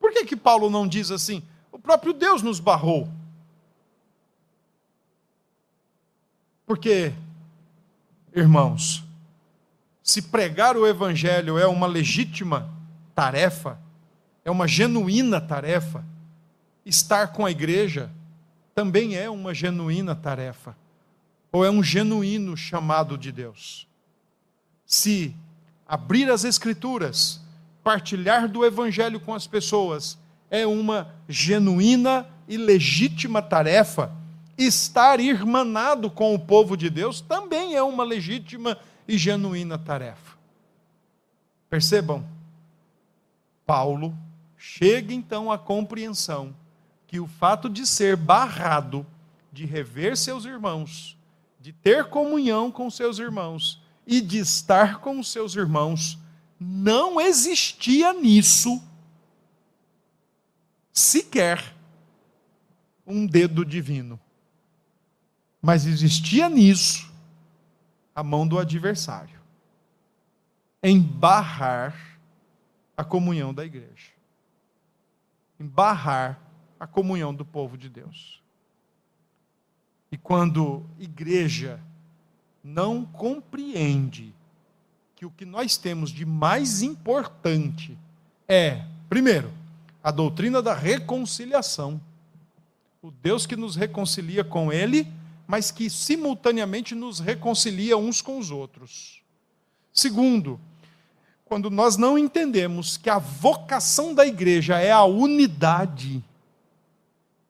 [0.00, 1.42] Por que, que Paulo não diz assim?
[1.70, 3.06] O próprio Deus nos barrou.
[6.64, 7.12] Porque,
[8.34, 9.04] irmãos,
[10.10, 12.68] se pregar o Evangelho é uma legítima
[13.14, 13.78] tarefa,
[14.44, 16.04] é uma genuína tarefa,
[16.84, 18.10] estar com a igreja
[18.74, 20.76] também é uma genuína tarefa,
[21.52, 23.86] ou é um genuíno chamado de Deus.
[24.84, 25.32] Se
[25.86, 27.40] abrir as Escrituras,
[27.84, 30.18] partilhar do Evangelho com as pessoas,
[30.50, 34.10] é uma genuína e legítima tarefa,
[34.58, 38.76] estar irmanado com o povo de Deus também é uma legítima
[39.10, 40.38] e genuína tarefa.
[41.68, 42.24] Percebam,
[43.66, 44.16] Paulo
[44.56, 46.54] chega então à compreensão
[47.08, 49.04] que o fato de ser barrado
[49.52, 51.18] de rever seus irmãos,
[51.60, 56.16] de ter comunhão com seus irmãos e de estar com seus irmãos,
[56.60, 58.80] não existia nisso
[60.92, 61.74] sequer
[63.04, 64.20] um dedo divino.
[65.60, 67.09] Mas existia nisso
[68.20, 69.40] a mão do adversário,
[70.82, 72.18] embarrar
[72.96, 74.12] a comunhão da igreja,
[75.58, 76.38] embarrar
[76.78, 78.42] a comunhão do povo de Deus.
[80.12, 81.80] E quando igreja
[82.62, 84.34] não compreende
[85.16, 87.96] que o que nós temos de mais importante
[88.48, 89.50] é Primeiro,
[90.04, 92.00] a doutrina da reconciliação.
[93.02, 95.12] O Deus que nos reconcilia com Ele,
[95.50, 99.20] mas que simultaneamente nos reconcilia uns com os outros.
[99.92, 100.60] Segundo,
[101.44, 106.24] quando nós não entendemos que a vocação da igreja é a unidade,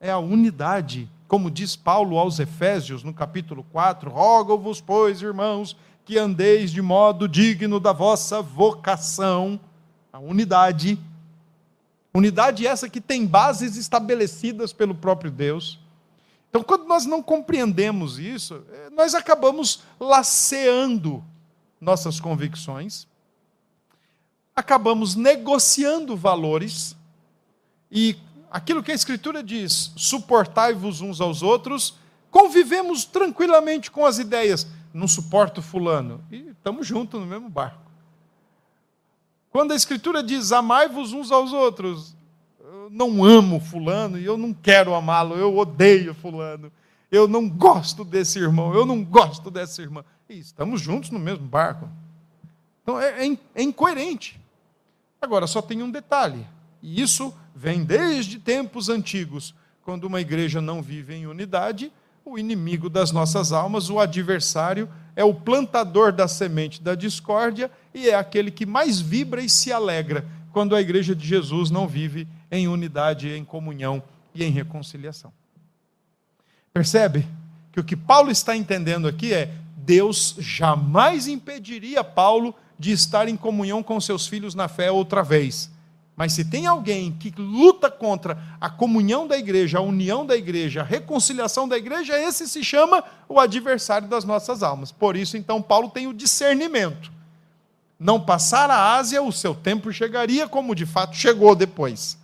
[0.01, 6.17] é a unidade, como diz Paulo aos Efésios, no capítulo 4, rogo-vos, pois, irmãos, que
[6.17, 9.61] andeis de modo digno da vossa vocação,
[10.11, 10.99] a unidade.
[12.15, 15.80] Unidade essa que tem bases estabelecidas pelo próprio Deus.
[16.51, 21.25] Então, quando nós não compreendemos isso, eh, nós acabamos laceando
[21.81, 23.07] nossas convicções,
[24.55, 26.97] acabamos negociando valores
[27.91, 28.17] e
[28.51, 31.95] aquilo que a Escritura diz, suportai-vos uns aos outros,
[32.31, 34.67] convivemos tranquilamente com as ideias.
[34.93, 36.23] Não suporto fulano.
[36.33, 37.81] E estamos juntos no mesmo barco.
[39.51, 42.17] Quando a Escritura diz amai-vos uns aos outros,
[42.91, 46.73] não amo fulano e eu não quero amá-lo, eu odeio fulano.
[47.11, 50.05] Eu não gosto desse irmão, eu não gosto dessa irmã.
[50.29, 51.89] E estamos juntos no mesmo barco.
[52.83, 54.41] Então é, é, é incoerente.
[55.21, 56.47] Agora, só tem um detalhe,
[56.83, 61.93] e isso vem desde tempos antigos, quando uma igreja não vive em unidade,
[62.25, 68.09] o inimigo das nossas almas, o adversário, é o plantador da semente da discórdia e
[68.09, 72.27] é aquele que mais vibra e se alegra quando a igreja de Jesus não vive
[72.51, 74.03] em unidade, em comunhão
[74.35, 75.33] e em reconciliação.
[76.73, 77.27] Percebe
[77.73, 83.37] que o que Paulo está entendendo aqui é Deus jamais impediria Paulo de estar em
[83.37, 85.71] comunhão com seus filhos na fé outra vez.
[86.17, 90.83] Mas se tem alguém que luta contra a comunhão da igreja, a união da igreja,
[90.83, 94.93] a reconciliação da igreja, esse se chama o adversário das nossas almas.
[94.93, 97.11] Por isso, então, Paulo tem o discernimento.
[98.01, 102.19] Não passar a Ásia, o seu tempo chegaria, como de fato chegou depois.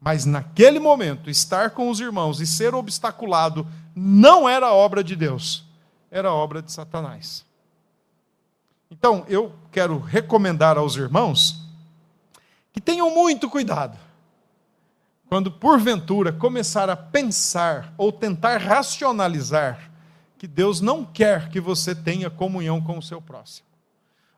[0.00, 5.64] Mas naquele momento, estar com os irmãos e ser obstaculado não era obra de Deus,
[6.10, 7.44] era obra de Satanás.
[8.90, 11.60] Então, eu quero recomendar aos irmãos
[12.72, 13.98] que tenham muito cuidado
[15.28, 19.90] quando porventura começar a pensar ou tentar racionalizar
[20.38, 23.66] que Deus não quer que você tenha comunhão com o seu próximo,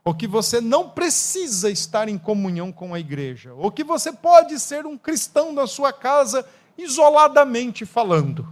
[0.07, 4.61] ou que você não precisa estar em comunhão com a igreja, ou que você pode
[4.61, 8.47] ser um cristão na sua casa isoladamente falando.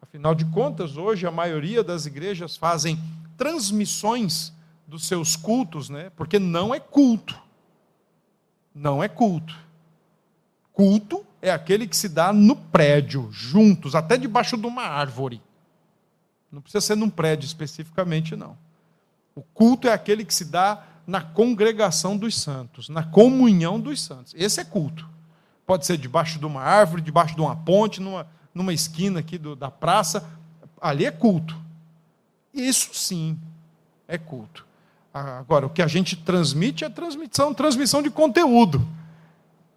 [0.00, 3.00] Afinal de contas, hoje a maioria das igrejas fazem
[3.36, 4.52] transmissões
[4.86, 6.12] dos seus cultos, né?
[6.14, 7.36] Porque não é culto.
[8.72, 9.58] Não é culto.
[10.72, 15.42] Culto é aquele que se dá no prédio, juntos, até debaixo de uma árvore.
[16.52, 18.56] Não precisa ser num prédio especificamente, não.
[19.36, 24.34] O culto é aquele que se dá na congregação dos santos, na comunhão dos santos.
[24.34, 25.06] Esse é culto.
[25.66, 29.54] Pode ser debaixo de uma árvore, debaixo de uma ponte, numa, numa esquina aqui do,
[29.54, 30.26] da praça.
[30.80, 31.54] Ali é culto.
[32.54, 33.38] Isso sim
[34.08, 34.64] é culto.
[35.12, 38.86] Agora, o que a gente transmite é transmissão, transmissão de conteúdo.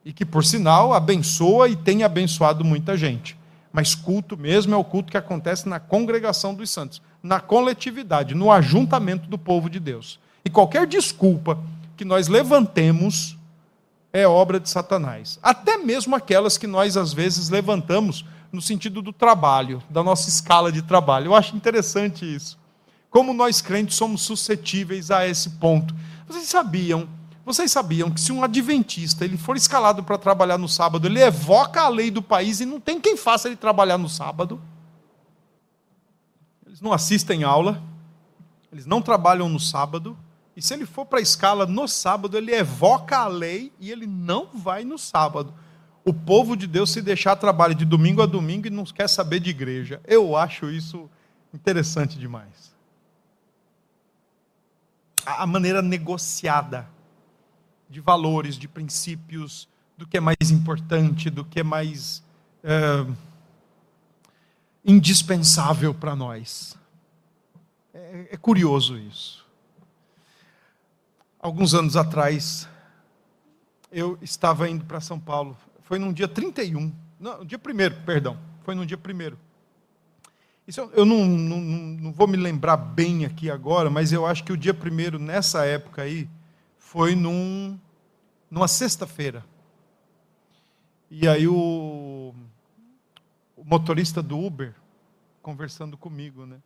[0.06, 3.38] E que, por sinal, abençoa e tem abençoado muita gente.
[3.72, 8.52] Mas culto mesmo é o culto que acontece na congregação dos santos, na coletividade, no
[8.52, 10.20] ajuntamento do povo de Deus.
[10.44, 11.60] E qualquer desculpa
[11.98, 13.38] que nós levantemos
[14.12, 15.38] é obra de Satanás.
[15.44, 20.72] Até mesmo aquelas que nós, às vezes, levantamos no sentido do trabalho, da nossa escala
[20.72, 21.28] de trabalho.
[21.28, 22.58] Eu acho interessante isso.
[23.10, 25.94] Como nós crentes somos suscetíveis a esse ponto.
[26.28, 27.08] Vocês sabiam?
[27.46, 31.82] Vocês sabiam que se um adventista ele for escalado para trabalhar no sábado, ele evoca
[31.82, 34.62] a lei do país e não tem quem faça ele trabalhar no sábado?
[36.80, 37.84] Eles não assistem aula,
[38.72, 40.18] eles não trabalham no sábado,
[40.56, 44.08] e se ele for para a escala no sábado, ele evoca a lei e ele
[44.08, 45.54] não vai no sábado.
[46.06, 49.40] O povo de Deus se deixar trabalho de domingo a domingo e não quer saber
[49.40, 50.02] de igreja.
[50.08, 51.10] Eu acho isso
[51.54, 52.70] interessante demais
[55.38, 56.88] a maneira negociada
[57.90, 62.24] de valores, de princípios, do que é mais importante, do que é mais
[62.64, 63.06] é,
[64.84, 66.78] indispensável para nós.
[67.94, 69.46] É, é curioso isso.
[71.40, 72.68] Alguns anos atrás,
[73.92, 75.58] eu estava indo para São Paulo.
[75.82, 78.38] Foi num dia 31, não, dia 1 perdão.
[78.64, 79.38] Foi num dia 1
[80.70, 84.54] isso eu não, não, não, vou me lembrar bem aqui agora, mas eu acho que
[84.54, 86.30] o dia primeiro, nessa época aí,
[86.78, 87.76] foi num,
[88.52, 89.44] numa sexta-feira.
[91.10, 91.56] E aí o,
[93.60, 94.74] o motorista do Uber,
[95.42, 96.58] conversando comigo, né?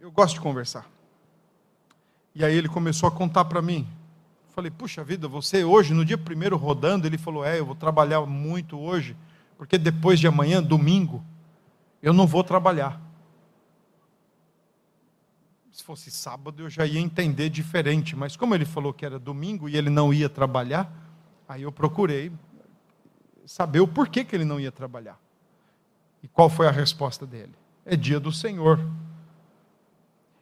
[0.00, 0.88] Eu gosto de conversar.
[2.34, 3.86] E aí ele começou a contar para mim.
[4.54, 8.24] Falei, puxa vida, você hoje, no dia primeiro rodando, ele falou: É, eu vou trabalhar
[8.24, 9.14] muito hoje,
[9.58, 11.22] porque depois de amanhã, domingo,
[12.02, 12.98] eu não vou trabalhar.
[15.70, 19.68] Se fosse sábado, eu já ia entender diferente, mas como ele falou que era domingo
[19.68, 20.90] e ele não ia trabalhar,
[21.46, 22.32] aí eu procurei
[23.50, 25.18] saber o porquê que ele não ia trabalhar.
[26.22, 27.52] E qual foi a resposta dele?
[27.84, 28.78] É dia do Senhor.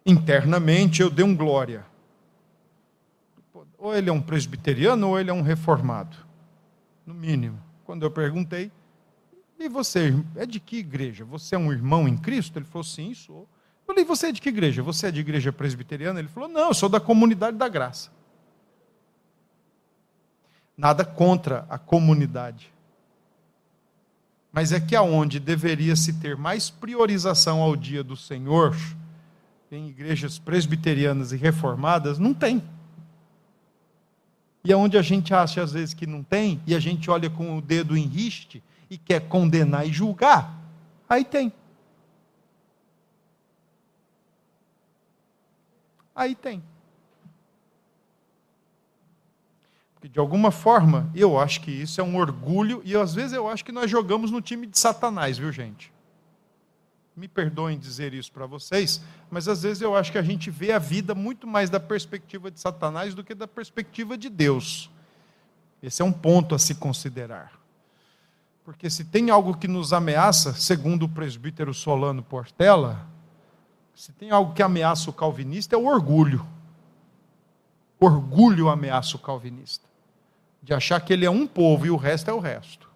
[0.04, 1.86] Internamente eu dei um glória.
[3.78, 6.18] Ou ele é um presbiteriano ou ele é um reformado.
[7.06, 7.58] No mínimo.
[7.82, 8.70] Quando eu perguntei,
[9.58, 11.24] e você, é de que igreja?
[11.24, 12.58] Você é um irmão em Cristo?
[12.58, 13.40] Ele falou, sim, sou.
[13.40, 14.82] Eu falei, você é de que igreja?
[14.82, 16.18] Você é de igreja presbiteriana?
[16.18, 18.10] Ele falou, não, eu sou da comunidade da graça.
[20.76, 22.76] Nada contra a comunidade.
[24.52, 28.76] Mas é que aonde deveria se ter mais priorização ao dia do Senhor,
[29.70, 32.62] em igrejas presbiterianas e reformadas, não tem.
[34.64, 37.56] E aonde a gente acha às vezes que não tem, e a gente olha com
[37.56, 40.58] o dedo em riste e quer condenar e julgar,
[41.08, 41.52] aí tem.
[46.14, 46.62] Aí tem.
[49.98, 53.48] Porque de alguma forma, eu acho que isso é um orgulho, e às vezes eu
[53.48, 55.92] acho que nós jogamos no time de Satanás, viu, gente?
[57.16, 60.70] Me perdoem dizer isso para vocês, mas às vezes eu acho que a gente vê
[60.70, 64.88] a vida muito mais da perspectiva de Satanás do que da perspectiva de Deus.
[65.82, 67.58] Esse é um ponto a se considerar.
[68.64, 73.04] Porque se tem algo que nos ameaça, segundo o presbítero Solano Portela,
[73.96, 76.46] se tem algo que ameaça o calvinista é o orgulho.
[77.98, 79.87] Orgulho ameaça o calvinista
[80.62, 82.88] de achar que ele é um povo e o resto é o resto.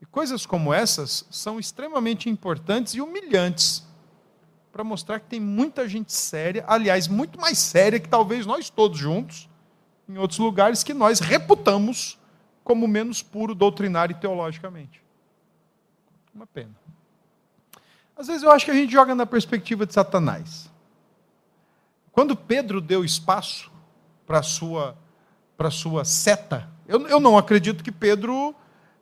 [0.00, 3.86] E coisas como essas são extremamente importantes e humilhantes
[4.72, 8.98] para mostrar que tem muita gente séria, aliás, muito mais séria que talvez nós todos
[8.98, 9.48] juntos,
[10.08, 12.18] em outros lugares que nós reputamos
[12.62, 15.02] como menos puro doutrinário e teologicamente.
[16.34, 16.74] Uma pena.
[18.16, 20.70] Às vezes eu acho que a gente joga na perspectiva de Satanás.
[22.12, 23.70] Quando Pedro deu espaço
[24.26, 24.96] para a sua
[25.58, 26.68] para sua seta.
[26.86, 28.54] Eu, eu não acredito que Pedro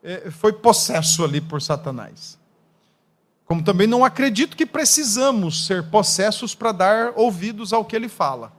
[0.03, 2.39] é, foi possesso ali por Satanás.
[3.45, 8.53] Como também não acredito que precisamos ser possessos para dar ouvidos ao que ele fala.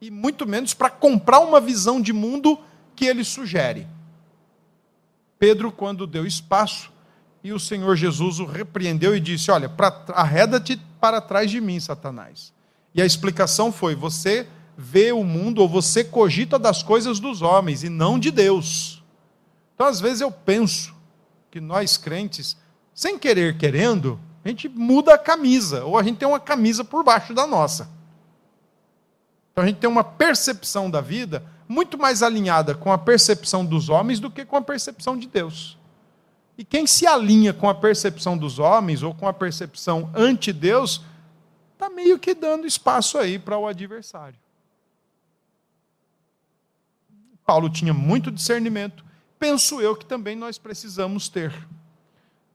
[0.00, 2.58] E muito menos para comprar uma visão de mundo
[2.96, 3.86] que ele sugere.
[5.38, 6.90] Pedro, quando deu espaço,
[7.44, 9.70] e o Senhor Jesus o repreendeu e disse: Olha,
[10.08, 12.52] arreda-te para trás de mim, Satanás.
[12.94, 14.46] E a explicação foi: Você
[14.80, 19.04] vê o mundo ou você cogita das coisas dos homens e não de Deus.
[19.74, 20.94] Então, às vezes, eu penso
[21.50, 22.56] que nós crentes,
[22.94, 27.04] sem querer querendo, a gente muda a camisa, ou a gente tem uma camisa por
[27.04, 27.90] baixo da nossa.
[29.52, 33.90] Então, a gente tem uma percepção da vida muito mais alinhada com a percepção dos
[33.90, 35.76] homens do que com a percepção de Deus.
[36.56, 41.02] E quem se alinha com a percepção dos homens ou com a percepção anti-Deus,
[41.74, 44.38] está meio que dando espaço aí para o adversário.
[47.50, 49.04] Paulo tinha muito discernimento,
[49.36, 51.52] penso eu que também nós precisamos ter.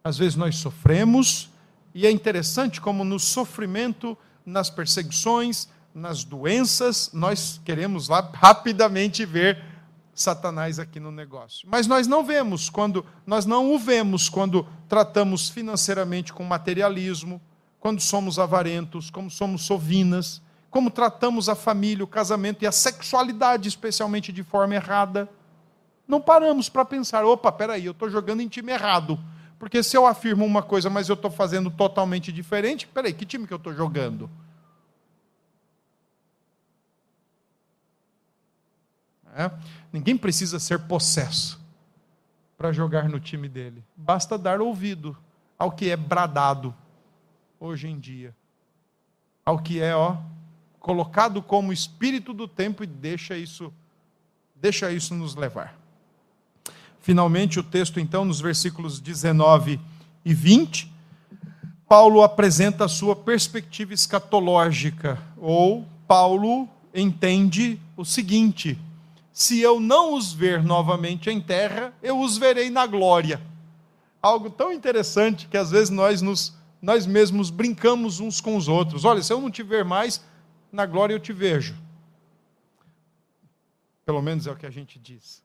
[0.02, 1.50] Às vezes nós sofremos,
[1.94, 9.62] e é interessante como no sofrimento, nas perseguições, nas doenças, nós queremos lá rapidamente ver
[10.14, 11.68] Satanás aqui no negócio.
[11.70, 17.42] Mas nós não vemos quando nós não o vemos quando tratamos financeiramente com materialismo,
[17.82, 20.42] quando somos avarentos, como somos sovinas,
[20.76, 25.30] como tratamos a família, o casamento e a sexualidade, especialmente de forma errada.
[26.06, 29.18] Não paramos para pensar, opa, peraí, eu estou jogando em time errado.
[29.58, 33.48] Porque se eu afirmo uma coisa, mas eu estou fazendo totalmente diferente, peraí, que time
[33.48, 34.30] que eu estou jogando?
[39.34, 39.50] É?
[39.94, 41.58] Ninguém precisa ser possesso
[42.58, 43.82] para jogar no time dele.
[43.96, 45.18] Basta dar ouvido
[45.58, 46.76] ao que é bradado
[47.62, 48.36] hoje em dia.
[49.46, 50.18] Ao que é, ó,
[50.86, 53.74] colocado como espírito do tempo e deixa isso
[54.56, 55.76] deixa isso nos levar.
[57.02, 59.80] Finalmente o texto então nos versículos 19
[60.24, 60.94] e 20,
[61.90, 68.78] Paulo apresenta a sua perspectiva escatológica, ou Paulo entende o seguinte:
[69.34, 73.42] se eu não os ver novamente em terra, eu os verei na glória.
[74.22, 79.04] Algo tão interessante que às vezes nós nos nós mesmos brincamos uns com os outros.
[79.04, 80.22] Olha, se eu não te ver mais,
[80.76, 81.74] na glória eu te vejo.
[84.06, 85.42] Pelo menos é o que a gente diz.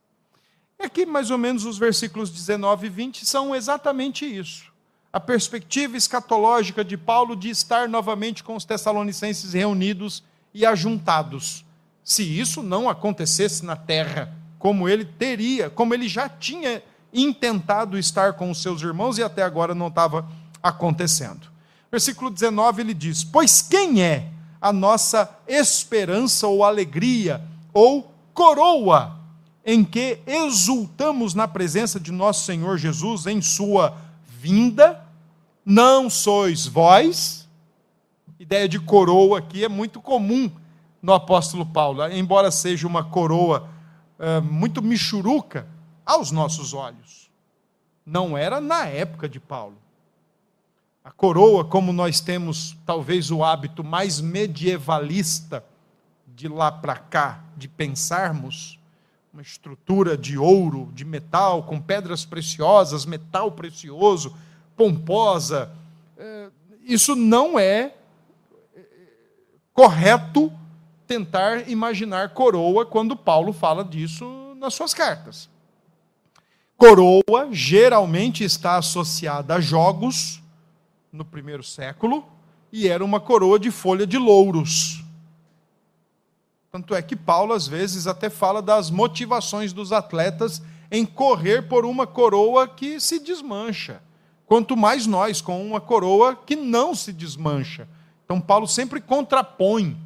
[0.78, 4.72] E aqui, mais ou menos, os versículos 19 e 20 são exatamente isso.
[5.12, 10.22] A perspectiva escatológica de Paulo de estar novamente com os tessalonicenses reunidos
[10.52, 11.64] e ajuntados.
[12.02, 18.32] se isso não acontecesse na terra, como ele teria, como ele já tinha intentado estar
[18.32, 20.28] com os seus irmãos e até agora não estava
[20.60, 21.46] acontecendo.
[21.90, 24.28] Versículo 19 ele diz: Pois quem é
[24.60, 27.42] a nossa esperança ou alegria
[27.72, 29.18] ou coroa
[29.64, 33.96] em que exultamos na presença de nosso Senhor Jesus em sua
[34.26, 35.04] vinda?
[35.64, 37.48] Não sois vós?
[38.38, 40.50] Ideia de coroa aqui é muito comum
[41.02, 43.68] no apóstolo Paulo, embora seja uma coroa
[44.18, 45.66] uh, muito michuruca
[46.04, 47.30] aos nossos olhos.
[48.04, 49.76] Não era na época de Paulo.
[51.02, 55.64] A coroa, como nós temos talvez o hábito mais medievalista
[56.26, 58.78] de lá para cá de pensarmos,
[59.32, 64.36] uma estrutura de ouro, de metal, com pedras preciosas, metal precioso,
[64.76, 65.70] pomposa.
[66.18, 66.50] Eh,
[66.82, 67.94] isso não é
[68.74, 68.82] eh,
[69.72, 70.52] correto
[71.06, 75.48] tentar imaginar coroa quando Paulo fala disso nas suas cartas.
[76.76, 80.42] Coroa geralmente está associada a jogos
[81.12, 82.24] no primeiro século
[82.72, 85.04] e era uma coroa de folha de louros.
[86.70, 91.84] Tanto é que Paulo, às vezes, até fala das motivações dos atletas em correr por
[91.84, 94.00] uma coroa que se desmancha.
[94.46, 97.88] Quanto mais nós com uma coroa que não se desmancha.
[98.24, 99.96] Então, Paulo sempre contrapõe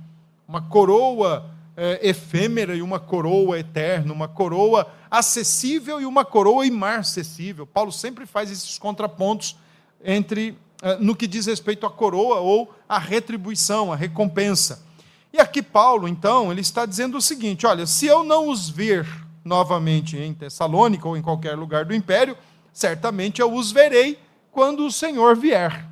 [0.48, 7.66] uma coroa é, efêmera e uma coroa eterna, uma coroa acessível e uma coroa imarcessível.
[7.66, 9.57] Paulo sempre faz esses contrapontos
[10.02, 10.57] entre
[11.01, 14.85] no que diz respeito à coroa ou à retribuição, à recompensa.
[15.32, 19.07] E aqui Paulo, então, ele está dizendo o seguinte: olha, se eu não os ver
[19.45, 22.37] novamente em Tessalônica ou em qualquer lugar do império,
[22.72, 24.18] certamente eu os verei
[24.51, 25.87] quando o Senhor vier.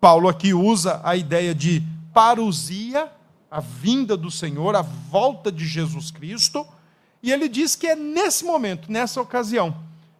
[0.00, 3.10] Paulo aqui usa a ideia de parousia
[3.50, 6.66] a vinda do Senhor, a volta de Jesus Cristo,
[7.22, 9.74] e ele diz que é nesse momento, nessa ocasião,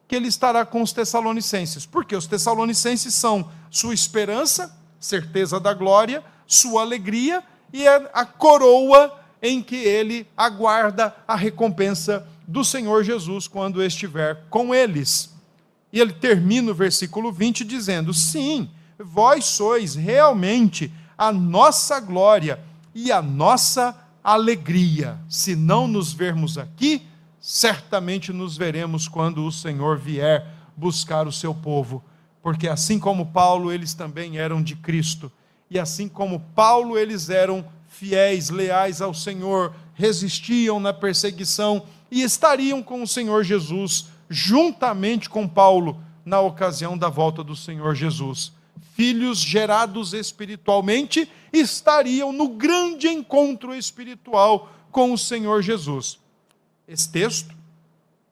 [0.09, 6.23] que ele estará com os Tessalonicenses, porque os Tessalonicenses são sua esperança, certeza da glória,
[6.47, 7.43] sua alegria
[7.73, 14.75] e a coroa em que ele aguarda a recompensa do Senhor Jesus quando estiver com
[14.75, 15.35] eles.
[15.93, 22.61] E ele termina o versículo 20 dizendo: Sim, vós sois realmente a nossa glória
[22.95, 25.19] e a nossa alegria.
[25.29, 27.07] Se não nos vermos aqui,
[27.49, 30.45] certamente nos veremos quando o Senhor vier
[30.77, 32.03] buscar o seu povo.
[32.43, 35.31] Porque assim como Paulo, eles também eram de Cristo.
[35.71, 42.83] E assim como Paulo, eles eram fiéis, leais ao Senhor, resistiam na perseguição e estariam
[42.83, 48.53] com o Senhor Jesus, juntamente com Paulo, na ocasião da volta do Senhor Jesus
[48.97, 56.19] filhos gerados espiritualmente estariam no grande encontro espiritual com o Senhor Jesus.
[56.87, 57.55] Esse texto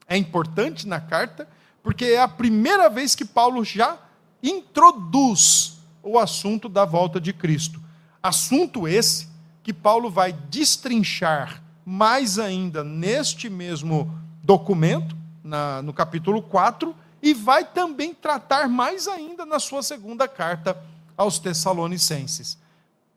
[0.07, 1.49] é importante na carta,
[1.83, 3.99] porque é a primeira vez que Paulo já
[4.43, 7.81] introduz o assunto da volta de Cristo.
[8.23, 9.29] Assunto esse
[9.63, 14.11] que Paulo vai destrinchar mais ainda neste mesmo
[14.43, 20.77] documento, na, no capítulo 4, e vai também tratar mais ainda na sua segunda carta
[21.17, 22.59] aos Tessalonicenses.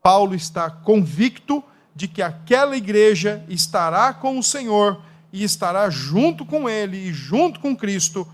[0.02, 1.62] Paulo está convicto
[1.94, 7.60] de que aquela igreja estará com o Senhor e estará junto com ele e junto
[7.60, 8.26] com Cristo,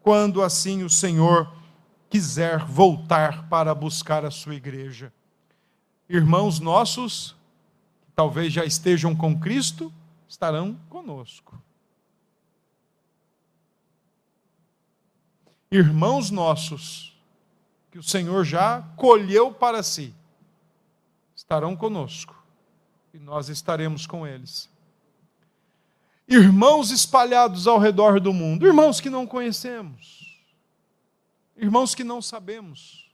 [0.00, 1.52] quando assim o Senhor
[2.10, 5.12] quiser voltar para buscar a sua igreja.
[6.08, 7.36] Irmãos nossos,
[8.04, 9.92] que talvez já estejam com Cristo,
[10.28, 11.62] estarão conosco.
[15.72, 17.16] irmãos nossos,
[17.90, 20.14] que o Senhor já colheu para si,
[21.34, 22.36] estarão conosco
[23.14, 24.70] e nós estaremos com eles.
[26.28, 30.40] Irmãos espalhados ao redor do mundo, irmãos que não conhecemos,
[31.56, 33.10] irmãos que não sabemos,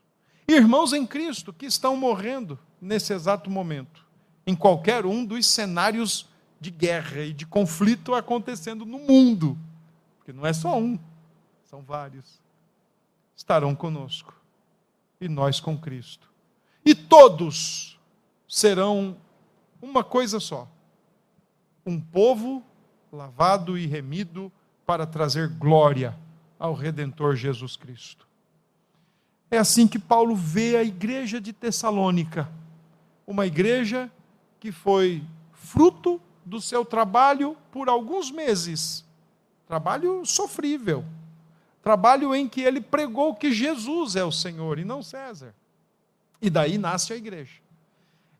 [0.47, 4.05] irmãos em Cristo que estão morrendo nesse exato momento,
[4.45, 6.27] em qualquer um dos cenários
[6.61, 9.57] de guerra e de conflito acontecendo no mundo,
[10.17, 10.97] porque não é só um,
[11.65, 12.39] são vários.
[13.35, 14.33] Estarão conosco,
[15.19, 16.29] e nós com Cristo.
[16.83, 17.97] E todos
[18.47, 19.15] serão
[19.81, 20.67] uma coisa só:
[21.85, 22.63] um povo
[23.11, 24.51] lavado e remido
[24.85, 26.15] para trazer glória
[26.57, 28.27] ao Redentor Jesus Cristo.
[29.51, 32.49] É assim que Paulo vê a igreja de Tessalônica,
[33.25, 34.11] uma igreja
[34.59, 39.05] que foi fruto do seu trabalho por alguns meses,
[39.67, 41.03] trabalho sofrível
[41.81, 45.55] Trabalho em que ele pregou que Jesus é o Senhor e não César.
[46.41, 47.53] E daí nasce a igreja.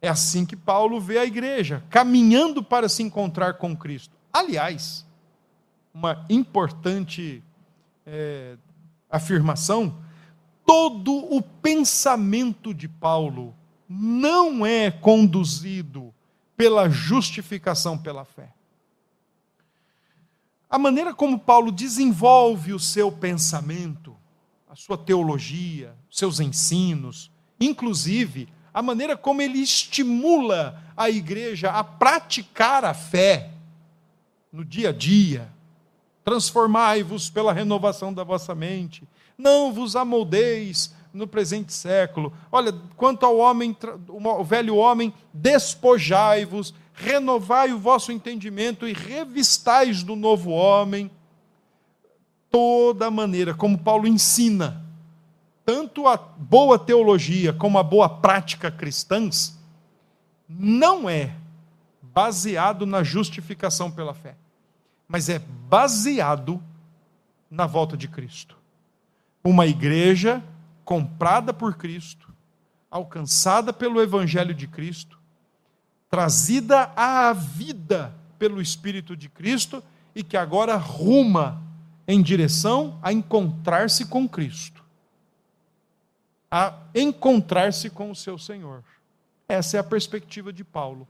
[0.01, 4.15] É assim que Paulo vê a igreja, caminhando para se encontrar com Cristo.
[4.31, 5.05] Aliás,
[5.93, 7.43] uma importante
[8.05, 8.57] é,
[9.09, 9.97] afirmação:
[10.65, 13.55] todo o pensamento de Paulo
[13.87, 16.13] não é conduzido
[16.55, 18.53] pela justificação pela fé.
[20.69, 24.15] A maneira como Paulo desenvolve o seu pensamento,
[24.69, 32.85] a sua teologia, seus ensinos, inclusive a maneira como ele estimula a igreja a praticar
[32.85, 33.51] a fé
[34.51, 35.49] no dia a dia.
[36.23, 42.33] Transformai-vos pela renovação da vossa mente, não vos amoldeis no presente século.
[42.51, 43.75] Olha, quanto ao homem,
[44.07, 51.09] o velho homem, despojai-vos, renovai o vosso entendimento e revistais do novo homem.
[52.51, 54.83] Toda a maneira como Paulo ensina,
[55.65, 59.57] tanto a boa teologia como a boa prática cristãs,
[60.47, 61.35] não é
[62.19, 64.35] baseado na justificação pela fé,
[65.07, 66.61] mas é baseado
[67.49, 68.57] na volta de Cristo.
[69.41, 70.43] Uma igreja
[70.83, 72.29] comprada por Cristo,
[72.91, 75.17] alcançada pelo Evangelho de Cristo,
[76.09, 79.81] trazida à vida pelo Espírito de Cristo
[80.13, 81.63] e que agora ruma
[82.05, 84.83] em direção a encontrar-se com Cristo,
[86.51, 88.83] a encontrar-se com o seu Senhor.
[89.47, 91.07] Essa é a perspectiva de Paulo.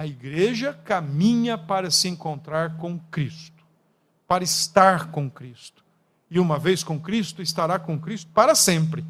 [0.00, 3.62] A igreja caminha para se encontrar com Cristo,
[4.26, 5.84] para estar com Cristo
[6.30, 9.04] e uma vez com Cristo, estará com Cristo para sempre.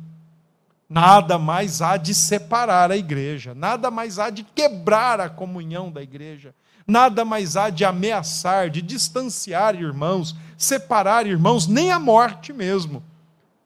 [0.89, 6.03] Nada mais há de separar a igreja, nada mais há de quebrar a comunhão da
[6.03, 6.53] igreja,
[6.85, 13.01] nada mais há de ameaçar, de distanciar irmãos, separar irmãos, nem a morte mesmo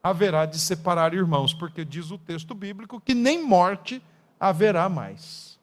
[0.02, 4.02] haverá de separar irmãos, porque diz o texto bíblico que nem morte
[4.38, 5.53] haverá mais.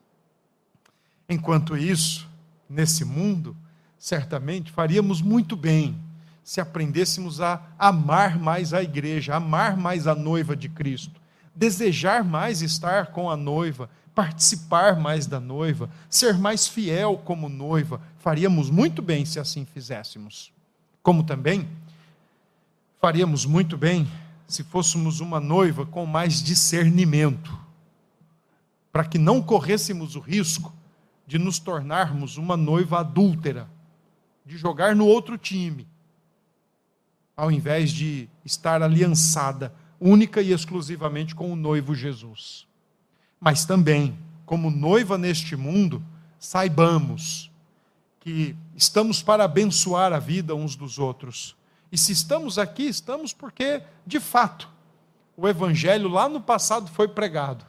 [1.27, 2.27] Enquanto isso,
[2.69, 3.55] nesse mundo,
[3.97, 5.95] certamente faríamos muito bem
[6.43, 11.21] se aprendêssemos a amar mais a igreja, amar mais a noiva de Cristo,
[11.55, 18.01] desejar mais estar com a noiva, participar mais da noiva, ser mais fiel como noiva,
[18.19, 20.51] faríamos muito bem se assim fizéssemos.
[21.03, 21.67] Como também
[22.99, 24.07] faríamos muito bem
[24.47, 27.57] se fôssemos uma noiva com mais discernimento,
[28.91, 30.73] para que não corrêssemos o risco
[31.31, 33.69] de nos tornarmos uma noiva adúltera,
[34.45, 35.87] de jogar no outro time,
[37.37, 42.67] ao invés de estar aliançada única e exclusivamente com o noivo Jesus.
[43.39, 46.03] Mas também, como noiva neste mundo,
[46.37, 47.49] saibamos
[48.19, 51.55] que estamos para abençoar a vida uns dos outros.
[51.89, 54.67] E se estamos aqui, estamos porque, de fato,
[55.37, 57.65] o evangelho lá no passado foi pregado.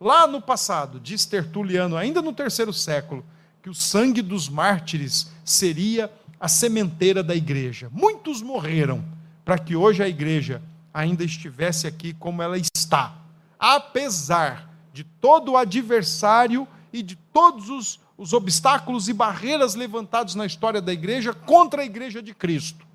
[0.00, 3.24] Lá no passado, diz Tertuliano, ainda no terceiro século,
[3.62, 7.88] que o sangue dos mártires seria a sementeira da igreja.
[7.90, 9.04] Muitos morreram
[9.44, 13.16] para que hoje a igreja ainda estivesse aqui como ela está,
[13.58, 20.46] apesar de todo o adversário e de todos os, os obstáculos e barreiras levantados na
[20.46, 22.86] história da igreja contra a igreja de Cristo.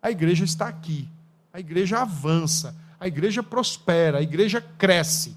[0.00, 1.08] A igreja está aqui,
[1.52, 5.36] a igreja avança, a igreja prospera, a igreja cresce.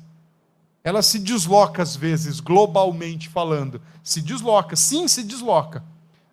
[0.84, 3.82] Ela se desloca às vezes, globalmente falando.
[4.04, 5.84] Se desloca, sim, se desloca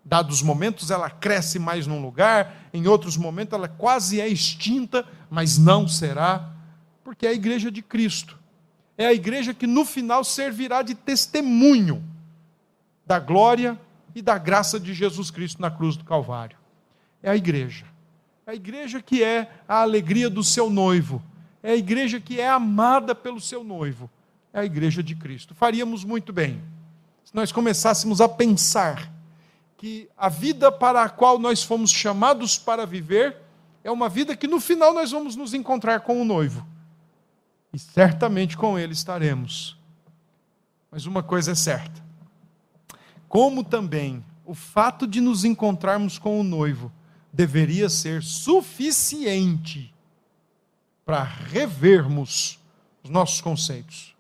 [0.07, 5.59] dados momentos ela cresce mais num lugar, em outros momentos ela quase é extinta, mas
[5.59, 6.53] não será,
[7.03, 8.38] porque é a igreja de Cristo.
[8.97, 12.05] É a igreja que no final servirá de testemunho
[13.05, 13.78] da glória
[14.14, 16.57] e da graça de Jesus Cristo na cruz do Calvário.
[17.20, 17.84] É a igreja.
[18.47, 21.20] É a igreja que é a alegria do seu noivo.
[21.62, 24.09] É a igreja que é amada pelo seu noivo.
[24.57, 25.54] É a igreja de Cristo.
[25.54, 26.62] Faríamos muito bem
[27.22, 29.12] se nós começássemos a pensar
[29.76, 33.36] que a vida para a qual nós fomos chamados para viver
[33.84, 36.66] é uma vida que no final nós vamos nos encontrar com o noivo.
[37.70, 39.76] E certamente com ele estaremos.
[40.90, 42.02] Mas uma coisa é certa:
[43.28, 46.90] como também o fato de nos encontrarmos com o noivo
[47.30, 49.92] deveria ser suficiente
[51.04, 52.59] para revermos
[53.04, 54.16] os nossos conceitos,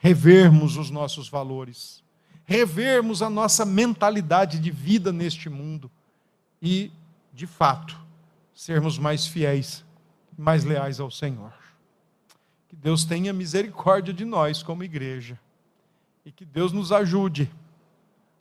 [0.00, 2.02] revermos os nossos valores
[2.50, 5.88] revermos a nossa mentalidade de vida neste mundo
[6.60, 6.90] e,
[7.32, 7.96] de fato,
[8.52, 9.84] sermos mais fiéis,
[10.36, 11.52] mais leais ao Senhor.
[12.68, 15.38] Que Deus tenha misericórdia de nós como igreja
[16.26, 17.48] e que Deus nos ajude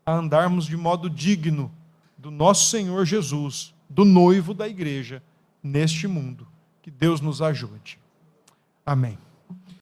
[0.04, 1.72] a andarmos de modo digno
[2.18, 5.22] do nosso Senhor Jesus, do noivo da igreja,
[5.62, 6.48] neste mundo.
[6.82, 8.00] Que Deus nos ajude.
[8.84, 9.20] Amém.